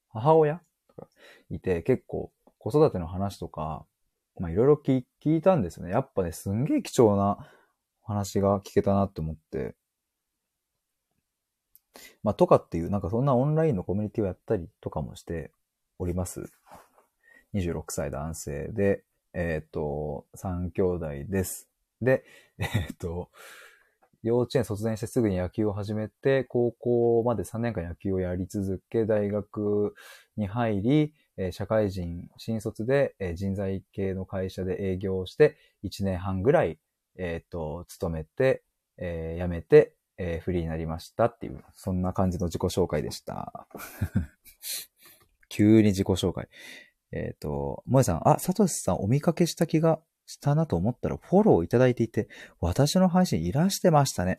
[0.08, 0.60] 母親？
[0.88, 1.08] とか
[1.50, 3.86] いて、結構、子育ての話とか、
[4.38, 5.04] まあ、いろいろ聞
[5.36, 5.90] いたんですね。
[5.90, 7.38] やっぱね、すんげえ貴重な
[8.02, 9.74] 話が聞けたなって思って、
[12.22, 15.52] まあ、とかっていう、なんかそんなオンラインのコミュニティをやったりとかもして
[15.98, 16.50] おります。
[17.54, 19.04] 26歳男性で、
[19.34, 21.68] えっ、ー、と、3兄弟です。
[22.00, 22.24] で、
[22.58, 23.30] えっ、ー、と、
[24.22, 29.94] 幼稚園卒園してすぐに野球を始めて、高校まで3年間野球をやり続け、大学
[30.36, 36.78] に入り、え社会人、新卒でえ人材系の会社で営業をして、1年半ぐらい、
[37.16, 38.62] えっ、と、勤めて、
[38.98, 43.66] えー、辞めて、えー、フリーになりましたっていう、そんな感じの自己紹介でした。
[45.48, 46.48] 急に自己紹介。
[47.12, 52.28] えっ、ー、と、萌さん、あ、サトシさんお見かけした気がしたなと思ったらフォローいただいていて、
[52.60, 54.38] 私の配信いらしてましたね。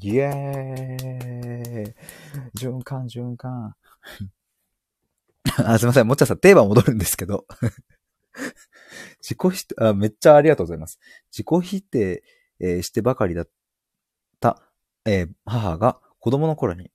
[0.00, 1.94] イエーイ
[2.58, 3.74] 循環、循環。
[5.64, 6.06] あ、すいません。
[6.06, 7.46] もっちゃさん、テーマ戻るんですけど。
[9.22, 10.98] 自己否定あ、めっちゃありがとうございます。
[11.30, 12.22] 自己否定、
[12.58, 13.48] えー、してばかりだっ
[14.40, 14.62] た、
[15.04, 16.90] えー、母が子供の頃に、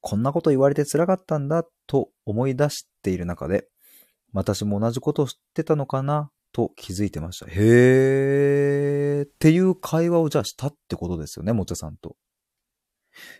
[0.00, 3.68] こんなこと言われて辛かったんだと思い出している中で、
[4.32, 7.46] 私も同じことを知ってたのかなと気づいてました。
[7.48, 12.16] へーっていう会話をじゃあしたってことですよね、もっちゃさんと。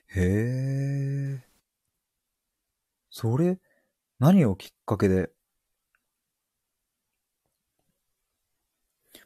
[0.09, 1.47] へー。
[3.11, 3.59] それ、
[4.19, 5.31] 何をきっかけで？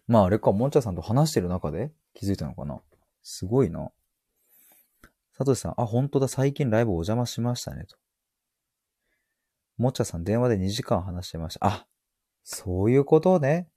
[0.07, 1.93] まああれか、もんちゃさんと話してる中で？
[2.15, 2.81] 気づいたのかな？
[3.23, 3.91] すごいな。
[5.39, 7.97] さとしさん、あ、本当だ、最近ライブお邪魔しましたね、と。
[9.79, 11.67] もっちゃさん、電話で2時間話してました。
[11.67, 11.87] あ、
[12.43, 13.69] そういうことね。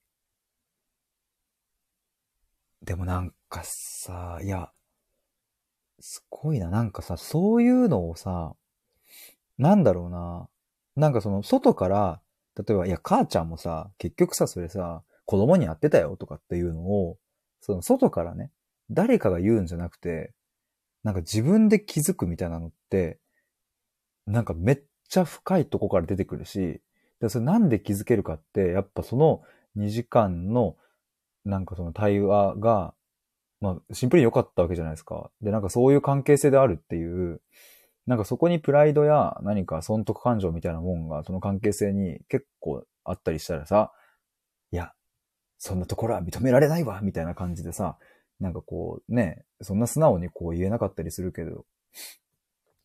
[2.82, 4.72] でもなんかさ、いや、
[6.01, 6.70] すごいな。
[6.70, 8.55] なんかさ、そういうのをさ、
[9.57, 10.49] なんだろうな。
[10.96, 12.22] なんかその、外から、
[12.58, 17.18] 例えば、いや、母ちゃんもさ、結局さ、それさ、子供にやってたよとかっていうのを、
[17.62, 18.52] その外からね、
[18.91, 20.34] 誰かが言うんじゃなくて、
[21.04, 23.20] なんか自分で気づくみたいなのって、
[24.26, 26.82] なんかめっちゃ深いとこから出てくるし、
[27.20, 29.41] でそれなんで気づけるかって、やっぱその
[29.78, 30.76] 2時間の、
[31.46, 32.94] なんかその対話が、
[33.60, 35.32] まあ、シンプルに良かったわけじゃないですか。
[35.41, 37.41] で、なんかそういう関係性であるっていう、
[38.06, 43.91] なんかそこにプライドや何か損得感情みたいなもんが、その関係性に結構あったりしたらさ、
[44.72, 44.93] いや、
[45.58, 47.97] そんなところは認められないわみたいな感じでさ、
[48.39, 51.66] なんかこうね、そんな素直にこう言えなかったりするけど、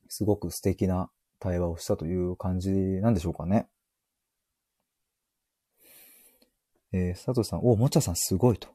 [0.08, 1.10] すごく素敵な
[1.40, 3.68] 対話をしたという感じなんでしょうかね。
[6.92, 8.68] えー、佐藤さん、お、もちゃさんすごいと。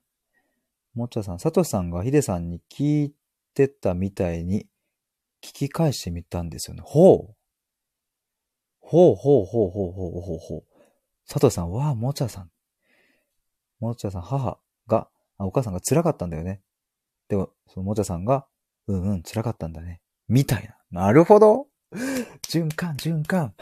[0.94, 3.16] もちゃさん、佐藤さんがヒデさんに聞い
[3.56, 4.68] てたみたいに
[5.44, 6.82] 聞き返してみたんですよね。
[6.86, 7.36] ほう。
[8.80, 10.64] ほうほうほうほうほうほうほう。
[11.28, 12.50] 佐藤さん、わあ、もちゃさん。
[13.80, 16.62] もちゃさん、母が、あ、お母さんが辛かったんだよね。
[17.28, 18.48] でも、そのもちゃさんが、
[18.88, 20.02] うんうん、辛かったんだね。
[20.30, 21.06] みたいな。
[21.06, 21.68] なるほど。
[22.48, 23.54] 循環、循環。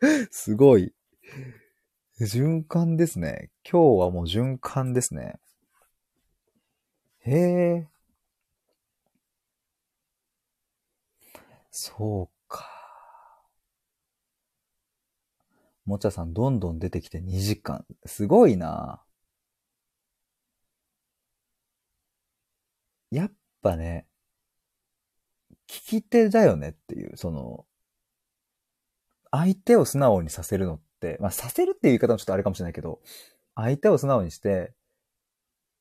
[0.30, 0.92] すごい。
[2.20, 3.50] 循環ですね。
[3.70, 5.38] 今日はもう循環ですね。
[7.20, 7.88] へえ。
[11.80, 12.66] そうか
[15.84, 17.86] もちゃさんどんどん出てきて2時間。
[18.06, 19.02] すごいな
[23.10, 24.06] やっぱね、
[25.68, 27.64] 聞き手だよねっていう、その、
[29.30, 33.00] 相手を素直にさせるのって、まあさせるっていう言い方もちょっとあれかもしれないけど、
[33.54, 34.74] 相手を素直にして、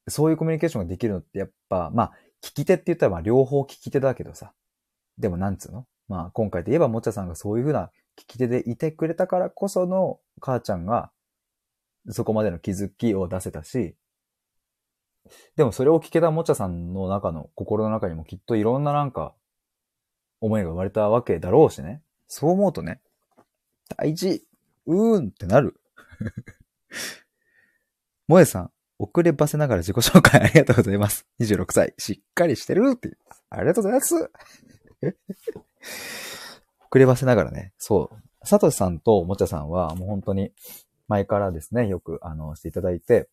[0.10, 4.54] そういうコミュニケーションができるのってやっぱ、まあ、聞き手って言ったらまあ両方聞き手だけどさ。
[5.18, 5.86] でもなんつうの？
[6.08, 11.12] まあ今回で言えばもちゃさんがそういうふうな聞き手でいてくれたからこその母ちゃんが
[12.10, 13.96] そこまでの気づきを出せたし、
[15.56, 19.34] でもそれを聞けたもちゃさんの中の心の中にもきっといろんななんか
[20.40, 22.02] 思いが生まれたわけだろうしね。
[22.28, 23.02] そう思うとね、
[23.98, 24.44] 大事
[24.86, 25.80] うーんってなる。
[28.28, 31.26] 萌えさん、遅ればせながら自己紹介ありがとうございます。
[31.40, 31.94] 26歳。
[31.98, 33.18] しっかりしてるって。
[33.50, 34.30] ありがとうございます。
[36.90, 40.52] 遅ればせながらね、そう、サトシさんとおもちゃさんはもう本当に
[41.08, 43.30] 前からですね、よくあの、していただいて、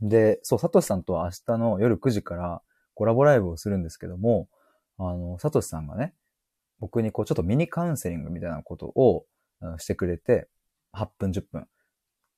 [0.00, 2.62] で、そう、サトシさんとは明日の夜9時から
[2.94, 4.48] コラボライブをするんですけども、
[4.98, 6.14] あの、サトシさんがね、
[6.80, 9.26] 僕にこうちょっとミニカウンセリングみたいなことを
[9.78, 10.48] してくれて、
[10.92, 11.66] 8分、10分。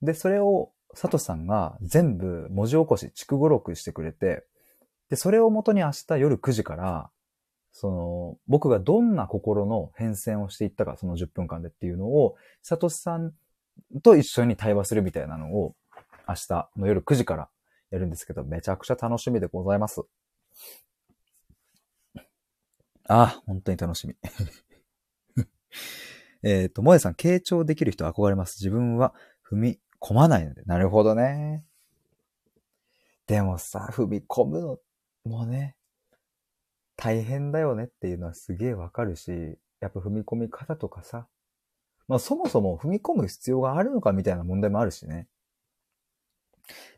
[0.03, 4.47] で、それを、佐藤さんが全部文字起こし、筑語録してくれて、
[5.11, 7.11] で、それをもとに明日夜9時から、
[7.79, 13.35] その、僕がどんな心の変遷をしていったか、その10分間でっていうのを、佐藤さん
[14.03, 15.77] と一緒に対話するみたいなのを、
[16.27, 17.51] 明日の夜9時から
[17.91, 20.01] やるんですけど、めちゃくちゃ楽しみでございます。
[23.11, 24.17] あ、本当に楽しみ。
[26.43, 28.57] えっと、萌えさん、傾聴できる人憧れます。
[28.59, 29.13] 自分は
[29.47, 30.63] 踏み込まないので。
[30.63, 31.63] なるほどね。
[33.27, 34.79] でもさ、踏み込むの
[35.27, 35.77] もね、
[36.97, 39.31] 大変だよねっていうのはすげえわかるし、
[39.81, 41.27] やっぱ踏み込み方とかさ、
[42.09, 45.29] まあそもそも踏み込む必要があるのかみたいな問題もあるしね。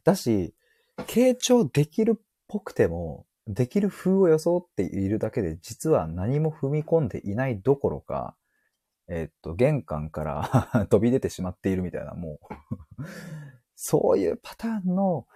[0.05, 0.55] だし、
[0.99, 8.37] 傾聴できるっぽくても、できる風を装っているだけで、実は何も踏み込んでいないどころか、
[9.09, 12.39] えっと、玄関から 飛び出てしまっているみたいな、も
[12.99, 13.05] う
[13.75, 15.27] そういうパターンの、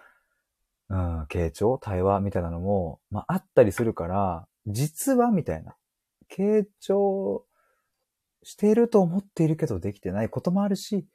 [0.91, 5.77] うん、傾聴対話みたいなのも、まあ、あったりするから、実はみたいな。
[6.31, 7.45] 傾聴
[8.43, 11.07] していると思っているけどできてないこともあるし、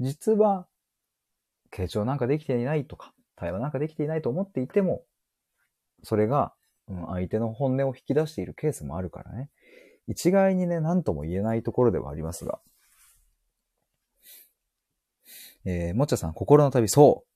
[0.00, 0.66] 実は、
[1.72, 5.04] 傾聴なんかできていないとか、対話なんかできていないと思っていても、
[6.02, 6.54] それが、
[6.88, 9.50] うん、相手の本音を引き出しているケースもあるからね。
[10.08, 12.60] 一概にね、何とも言えないところではありますが。
[15.64, 17.35] えー、もっちゃさん、心の旅、そう。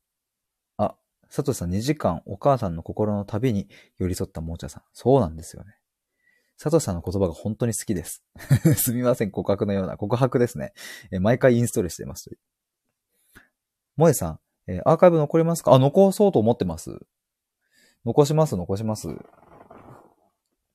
[1.31, 3.69] あ、佐藤さん2時間お母さんの心の旅に
[3.99, 4.83] 寄り添ったもっちゃさん。
[4.93, 5.75] そうなんですよね。
[6.63, 8.23] 佐藤さんの言葉が本当に好きです。
[8.77, 9.97] すみません、告白のような。
[9.97, 10.73] 告白ですね。
[11.11, 12.37] え毎回インストールしています。
[13.97, 15.73] 萌えさん、えアーカイブ残りますか？
[15.73, 16.99] あ、残そうと思ってます。
[18.05, 19.09] 残します、残します。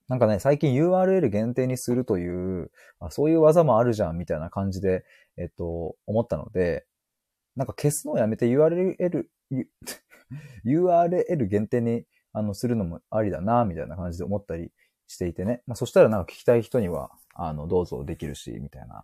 [0.07, 2.27] なんかね、最近 URL 限定にするとい
[2.61, 5.03] う、あそういう技もあるじゃん、みたいな感じで、
[5.37, 6.85] えっと、思ったので、
[7.55, 9.25] なんか消すのをやめて URL、
[10.65, 12.03] URL 限定に
[12.33, 14.71] あのするのもありだな、みたいな感じで思ったり
[15.07, 15.61] していてね。
[15.67, 19.03] まあそしたらなんか聞きたい人には、あの、どうぞできるし、みたいな。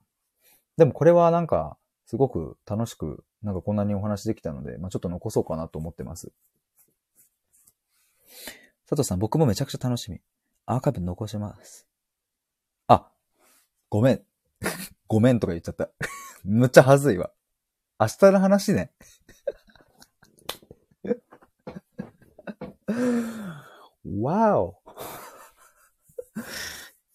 [0.77, 6.31] でもこれはなんか、すごく楽しく、なんかこんなにお話できたので、まあちょっと残そうかなと思ってます。
[8.87, 10.19] 佐藤さん、僕もめちゃくちゃ楽しみ。
[10.65, 11.87] アーカイブ残します。
[12.87, 13.09] あ、
[13.89, 14.21] ごめん。
[15.07, 15.89] ごめんとか言っちゃった。
[16.43, 17.31] むっちゃはずいわ。
[17.99, 18.91] 明日の話ね。
[24.21, 24.81] わお。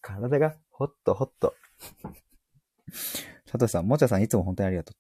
[0.00, 1.54] 体がホットホット。
[3.46, 4.96] 佐藤さん、もちゃさん、いつも本当にありがとう。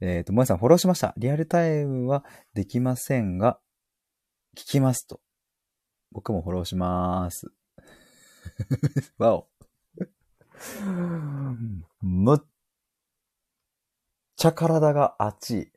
[0.00, 1.14] えっ、と、もえさん、フォローしました。
[1.16, 3.58] リアルタイムはできませんが、
[4.56, 5.20] 聞きますと。
[6.12, 7.46] 僕もフォローしまーす。
[9.18, 9.48] わお。
[12.00, 12.40] むっ
[14.36, 15.72] ちゃ体が熱い。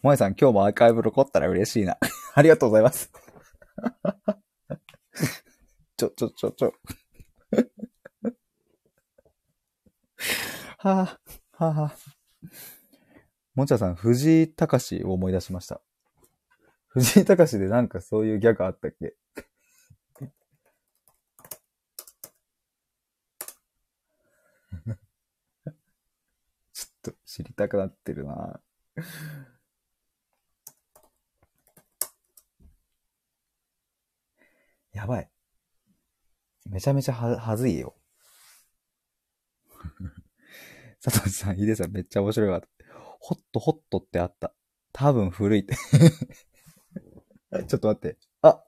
[0.00, 1.98] 萌えさん、今日もアーカイブ残ったら嬉しいな。
[2.34, 3.10] ありがとうございます。
[5.96, 6.74] ちょ、ちょ、ちょ、ちょ。
[10.78, 12.18] はぁ、はぁ、はぁ。
[13.54, 15.82] もちゃさん、藤井隆を思い出しました。
[16.88, 19.16] 藤井隆でなんかそういうギャグあったっけ？
[26.72, 28.60] ちょっと知りたくなってるな
[34.98, 35.30] やばい。
[36.68, 37.94] めちゃめちゃは、はずいよ。
[41.00, 42.68] 佐藤さん、ヒデさんめっちゃ面白かった。
[43.20, 44.52] ホットホットってあった。
[44.92, 45.76] 多分古いって。
[47.68, 48.18] ちょっと待って。
[48.42, 48.64] あ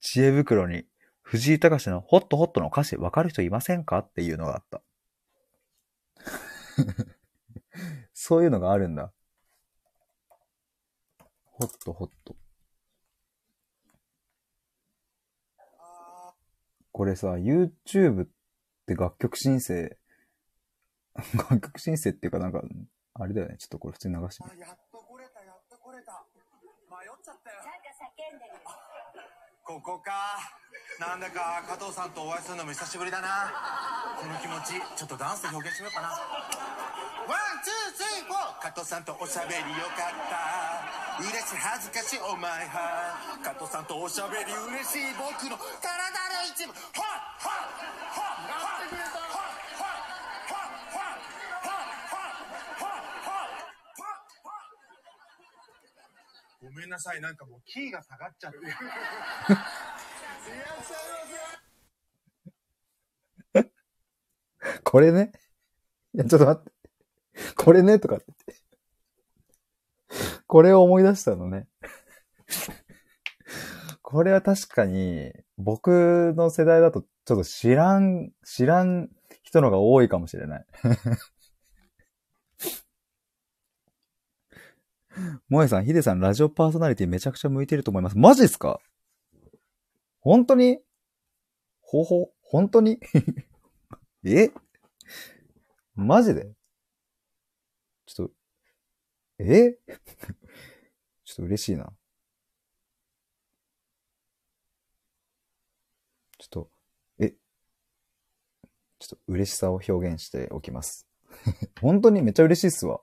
[0.00, 0.88] 知恵袋に
[1.22, 4.82] 藤井隆のホットホットの歌詞わかる人いませんかっていうのがあった。
[8.12, 9.12] そういうのがあるんだ。
[11.44, 12.34] ホットホット。
[16.98, 18.28] これさ、YouTube っ
[18.84, 19.96] て楽曲申請、
[21.48, 22.60] 楽曲申請っていうかなんか、
[23.14, 23.56] あれだよね。
[23.58, 24.64] ちょっとこれ普通に流してみる。
[24.64, 26.26] あ、やっと来れた、やっと来れた。
[26.90, 27.56] 迷っちゃったよ。
[27.58, 28.87] なんか叫んでる。
[29.68, 30.40] ここか。
[30.96, 33.52] なんだか加藤さんとお会いするのも久しぶりだな。
[34.16, 36.08] この気持ち、ちょっとダンスで表現してみようかな。
[37.28, 38.64] One, two, three, four。
[38.64, 41.20] 加藤さんとおしゃべりよかった。
[41.20, 43.12] 嬉しい、恥ずかしい、お前は。
[43.44, 46.72] 加藤さんとおしゃべり嬉しい、僕の体の一部。
[46.72, 48.37] はっはっはっ
[56.60, 58.58] ごめんなさい、なんかもうキーが下がっちゃって。
[58.58, 58.82] いらっしゃ
[60.54, 60.56] い
[63.54, 63.70] ませ。
[64.82, 65.32] これね？
[66.14, 66.72] いや、ちょっと待って。
[67.54, 70.42] これね、とかって言って。
[70.46, 71.68] これを思い出したのね。
[74.02, 79.10] これは確かに、僕の世代だと、ちょっと知らん、知らん
[79.42, 80.66] 人のが多いかもしれない。
[85.50, 88.18] 萌えさん、ヒデさん、ラジオパーソナリティめちゃくちゃ向いてると思います。
[88.18, 88.80] マジっすか？
[90.20, 90.78] 本当に？
[91.80, 92.98] ほほ、本当に？
[94.24, 94.50] え？
[95.94, 96.52] マジで？
[98.06, 98.34] ちょっと、
[99.38, 99.72] え？
[101.24, 101.92] ちょっと嬉しいな。
[106.38, 106.70] ちょっと、
[107.18, 111.06] え、ちょっと嬉しさを表現しておきます。
[111.80, 113.00] 本当にめっちゃ嬉しいっすわ。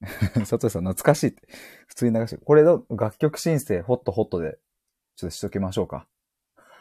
[0.34, 1.48] 佐藤さん懐かしいって。
[1.86, 2.36] 普通に流して。
[2.36, 4.58] これの楽曲申請ホットホットで、
[5.16, 6.06] ちょっとしときましょうか。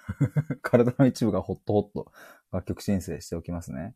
[0.62, 2.12] 体の一部がホットホット
[2.52, 3.96] 楽曲申請しておきますね。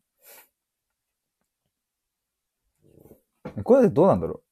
[3.64, 4.42] これでどうなんだろ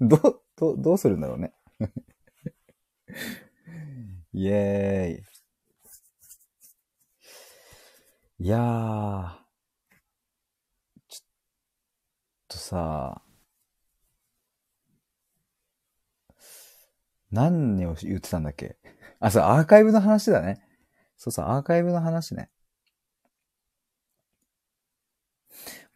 [0.00, 1.54] う どう、ど、どうするんだろうね。
[4.32, 5.22] イエー
[8.40, 8.44] イ。
[8.46, 9.44] いやー。
[11.08, 11.26] ちょっ
[12.48, 13.23] とさ、
[17.34, 18.76] 何を言ってたんだっけ
[19.18, 20.62] あ、そう、アーカイブの話だね。
[21.16, 22.48] そうそう、アーカイブの話ね。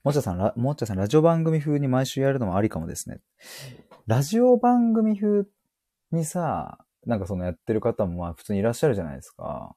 [0.03, 3.21] もっちゃさん、もっちゃさん、ラジオ番組風に毎週やるのもありかもですね。
[4.07, 5.45] ラジオ番組風
[6.11, 9.77] にさ、なんかそのやってる方もまあ普通にいらっしゃるじゃないですか。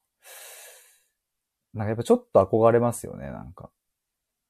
[1.73, 3.69] なんかやっぱちょっと憧れますよね、なんか。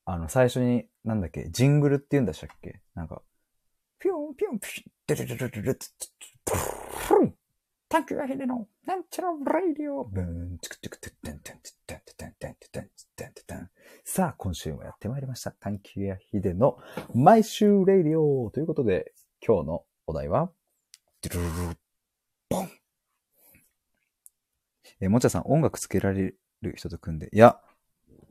[0.05, 3.21] あの、最初に、なんだっけ、ジングルって言うんでしたっけなんか、
[3.99, 5.79] ピュンピュンピュン、デルデルデル
[7.09, 7.35] デルプルン
[7.89, 13.69] タンクがヘデの、なんちゃらライディオ、ブーン、チクチクテッテンテンテッテンテッテンテンテッテンテッテンテン
[14.05, 15.51] さあ、今週もやってまいりました。
[15.51, 16.77] 探求やヒデの
[17.13, 19.13] 毎週レイディオということで、
[19.45, 20.51] 今日のお題は、
[21.21, 21.77] ドゥルルル
[22.49, 22.69] ボン
[25.01, 27.59] えもちゃさん、音楽つけられる人と組んで、いや、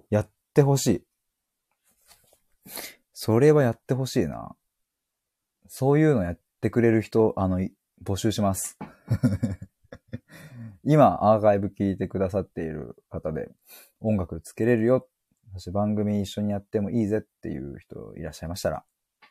[0.09, 1.05] やってほしい。
[3.13, 4.57] それはやってほしいな。
[5.69, 7.61] そういうのやってくれる人、あの、
[8.05, 8.79] 募集します。
[10.85, 13.51] 今、アーカイブ聞いてくださっている方で、
[14.01, 15.09] 音楽つけれるよ。
[15.55, 18.85] そし番組一緒にやってもいいぜっていう人いらっしゃいましたら、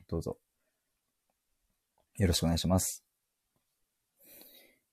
[0.08, 0.38] どうぞ。
[2.18, 3.04] よろしくお願いします。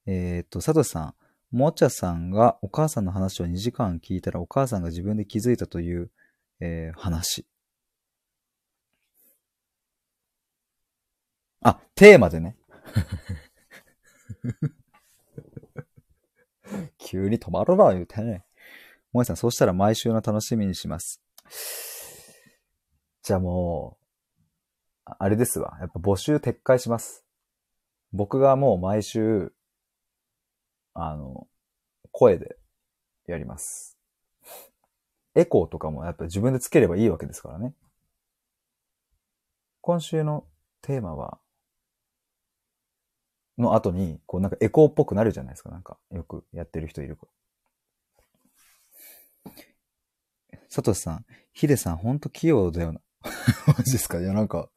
[0.06, 1.14] えーっと、サトシさん、
[1.50, 6.10] もちゃさんがお母さんの話を2時間聞いたらお母さんが自分で気づいたという、
[6.60, 7.46] えー話。
[11.62, 12.56] あ、テーマでね。
[16.98, 18.44] 急に止まるな、言うてね。
[19.12, 21.22] もえさん、そうしたら毎週の楽しみにします。
[23.22, 24.04] じゃあもう、
[25.04, 25.76] あれですわ。
[25.80, 27.24] やっぱ募集撤回します。
[28.12, 29.52] 僕がもう毎週、
[30.94, 31.48] あの、
[32.12, 32.56] 声で
[33.26, 33.98] やります。
[35.34, 37.74] エコーとかもやっぱ自分でつければいいわけですからね。
[39.82, 40.46] 今週の
[40.80, 41.38] テーマは、
[43.58, 45.70] の後に、こうなんかエコーっぽくなるじゃないですか。
[45.70, 47.26] なんか、よくやってる人いるか
[49.44, 49.52] ら。
[50.68, 53.00] サトシさん、ヒデさんほんと器用だよな。
[53.66, 54.20] マジですか？
[54.20, 54.68] いやなんか、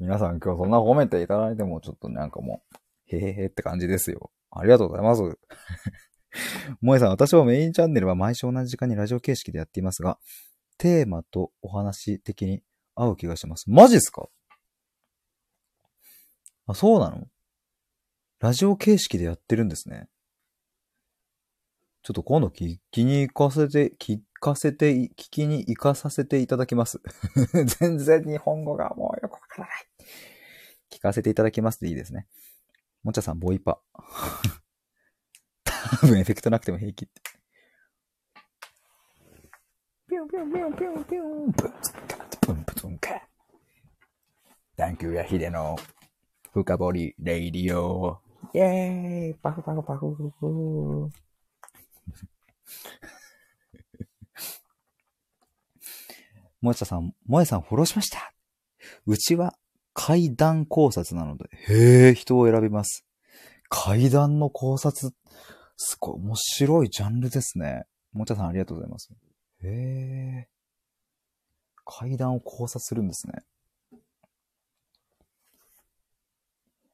[0.00, 2.62] 皆さん今日そんな褒めていただいてもちょっとなんかも
[3.10, 4.30] う、へへへって感じですよ。
[4.50, 5.22] ありがとうございます。
[6.80, 10.18] 萌えさん、私はメインチャンネルは毎週同じ時間にラジオ形式でやっていますが、
[10.78, 12.62] テーマとお話的に
[12.94, 13.70] 合う気がします。
[13.70, 14.28] マジっすか？
[16.66, 17.28] あ、そうなの？
[18.44, 20.06] ラジオ形式でやってるんですね。
[22.02, 27.00] ちょっと今度聞きに行かせて、聞かせて、聞きに行かさせていただきます。
[27.80, 29.86] 全然日本語がもうよくわからない。
[30.90, 32.26] 聞かせていただきますでいいですね。
[33.02, 33.80] もちゃさん、ボイパ。
[36.02, 37.22] 多分エフェクトなくても平気って。
[40.06, 41.50] ピュンピュンピュンピュンピュン。
[41.50, 43.26] ブンツンカブンブツンカ。
[44.76, 45.76] 探求やヒデの
[46.52, 48.23] 深掘り radio。
[48.54, 51.10] イェーイパフパフパフフフ。
[56.60, 58.32] 萌えさん、萌えさんフォローしました。
[59.06, 59.58] うちは
[59.92, 63.04] 階段考察なので、へえ、人を選びます。
[63.68, 65.12] 階段の考察、
[65.76, 67.86] すごい面白いジャンルですね。
[68.12, 69.10] もちゃさんありがとうございます。
[69.64, 70.48] へえ。
[71.84, 73.42] 階段を考察するんですね。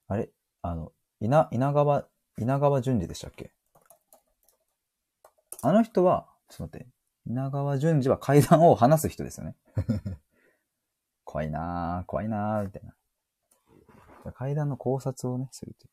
[0.09, 0.31] あれ？
[0.63, 2.09] あの、稲、稲川、
[2.39, 3.53] 稲川淳二でしたっけ？
[5.63, 6.93] あの人は、ちょっと待って、
[7.27, 9.57] 稲川淳二は階段を話す人ですよね。
[11.25, 12.83] 怖いなぁ、怖いなぁ、みたい
[14.25, 14.33] な。
[14.33, 15.91] 階段の考察をね、するという。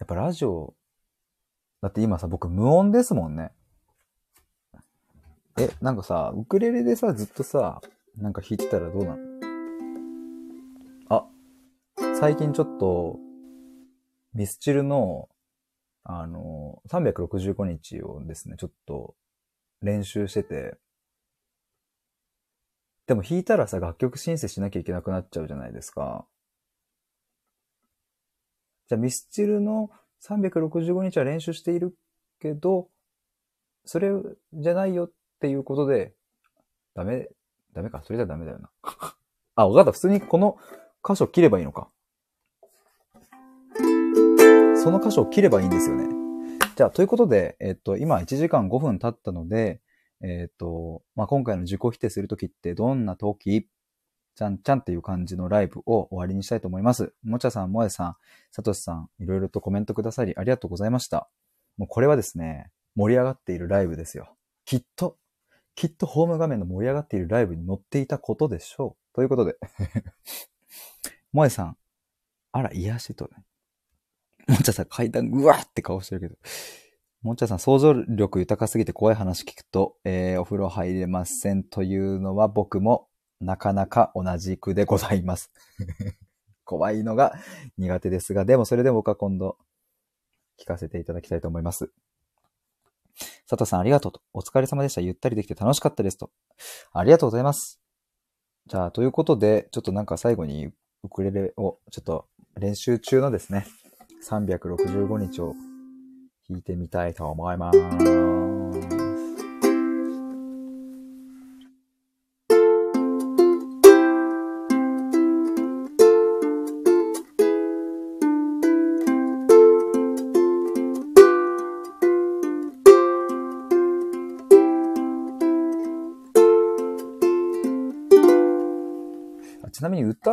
[0.00, 0.74] やっぱラジオ、
[1.80, 3.52] だって今さ、僕無音ですもんね。
[5.58, 7.80] え、なんかさ、ウクレレでさ、ずっとさ、
[8.16, 9.22] なんか弾いてたらどうなの
[11.08, 11.26] あ、
[12.20, 13.18] 最近ちょっと、
[14.34, 15.28] ミスチルの、
[16.04, 19.14] あの、365日をですね、ちょっと
[19.82, 20.78] 練習してて、
[23.06, 26.26] でも弾いたらさ、楽曲申請しなきゃいけなくなっちゃうじゃないですか。
[28.88, 29.90] じゃあミスチルの
[30.22, 31.96] 365日は練習している
[32.40, 32.88] けど、
[33.84, 34.10] それ
[34.54, 35.10] じゃないよっ
[35.40, 36.14] ていうことで、
[36.94, 37.28] ダメ、
[37.74, 38.02] ダメか。
[38.02, 38.70] それじゃダメだよな。
[39.56, 39.92] あ、わかった。
[39.92, 40.58] 普通にこの
[41.06, 41.88] 箇所切ればいいのか。
[44.76, 46.08] その箇所を切ればいいんですよね。
[46.76, 49.80] じゃあ、ということで、えっと、今1時間5分経ったので、
[50.20, 53.68] えっと、まあ、今回の自己否定するときってどんなとき
[54.34, 57.12] ちゃんちゃんっていう感じのライブを終わりにしたいと思います。
[57.22, 58.16] もちゃさん、もえさん、
[58.50, 61.28] さとしさん、いろいろとコメントくださりありがとうございました。
[61.76, 64.34] もうこれはですね、盛り上がっているライブですよ。
[64.64, 65.16] きっと、
[65.74, 69.14] きっとホーム画面の盛り上がっているライブに載っていたことでしょう。
[69.14, 69.56] ということで。
[71.32, 71.76] もえさん、
[72.52, 73.44] あら、癒しとね。
[74.48, 76.36] もちゃさん階段うわーって顔してるけど。
[77.22, 83.08] もちゃさん想像力豊かすぎて怖い話聞くと、えー、お風呂入れませんというのは僕も
[83.40, 85.52] なかなか同じくでございます。
[86.64, 87.34] 怖いのが
[87.78, 89.56] 苦手ですが、でもそれで僕は今度
[90.58, 91.92] 聞かせていただきたいと思います。
[93.52, 94.22] 佐藤さんありがとうと。
[94.32, 95.02] お疲れ様でした。
[95.02, 96.30] ゆったりできて楽しかったですと。
[96.94, 97.78] ありがとうございます。
[98.66, 100.70] じゃあ、ということで、ちょっとなんか最後に
[101.02, 102.24] ウクレレをちょっと
[102.58, 103.66] 練習中のですね、
[104.26, 105.54] 365日を
[106.48, 108.51] 弾いてみたいと思います。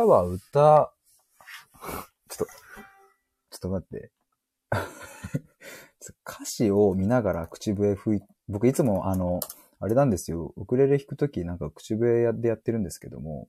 [0.00, 0.92] 歌は歌、
[2.30, 4.10] ちょっと、ちょっと待って。
[6.26, 9.40] 歌詞を見ながら口笛吹い、僕いつもあの、
[9.78, 10.54] あれなんですよ。
[10.56, 13.48] ウクレレ弾くときなんか口笛でやってるんですけども、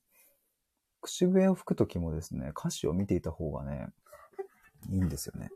[1.00, 3.88] 口笛を吹くときもですね、歌詞を見ていた方がね、
[4.90, 5.50] いいんですよね。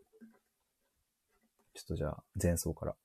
[1.73, 2.95] ちょっとじゃあ、前奏から。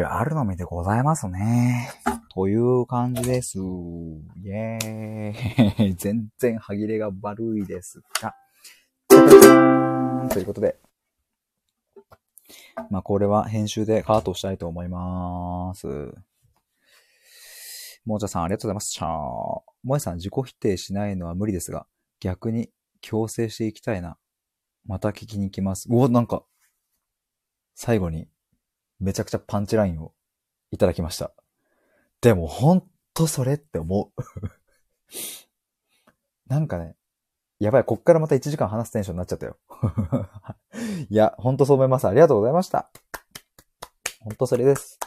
[0.00, 1.90] あるのみでございますね。
[2.34, 3.58] という感じです。
[3.58, 5.94] イェーイ。
[6.00, 8.34] 全然歯切れが悪いですが。
[10.30, 10.78] ということで。
[12.90, 15.86] まあ、これは編集でカートしたいと思います。
[18.04, 19.06] もーちゃさん、ありがとうございますした。
[19.06, 21.86] もえさん、自己否定しないのは無理ですが、
[22.18, 22.70] 逆に
[23.00, 24.16] 強制していきたいな。
[24.84, 25.88] また聞きに行きます。
[25.88, 26.44] うお、なんか、
[27.74, 28.28] 最後に、
[29.02, 30.12] めちゃくちゃパンチラインを
[30.70, 31.32] いただきました。
[32.20, 32.84] でも、ほん
[33.14, 34.22] とそれって思う。
[36.46, 36.96] なんかね、
[37.58, 39.58] やばい、こっからまた1時間話すテンションになっちゃったよ。
[41.10, 42.06] いや、ほんとそう思います。
[42.06, 42.90] ありがとうございました。
[44.20, 45.00] ほんとそれです。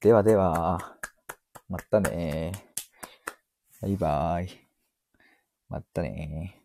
[0.00, 0.98] ではでは、
[1.68, 2.52] またね
[3.80, 4.68] バイバーイ。
[5.68, 6.63] またね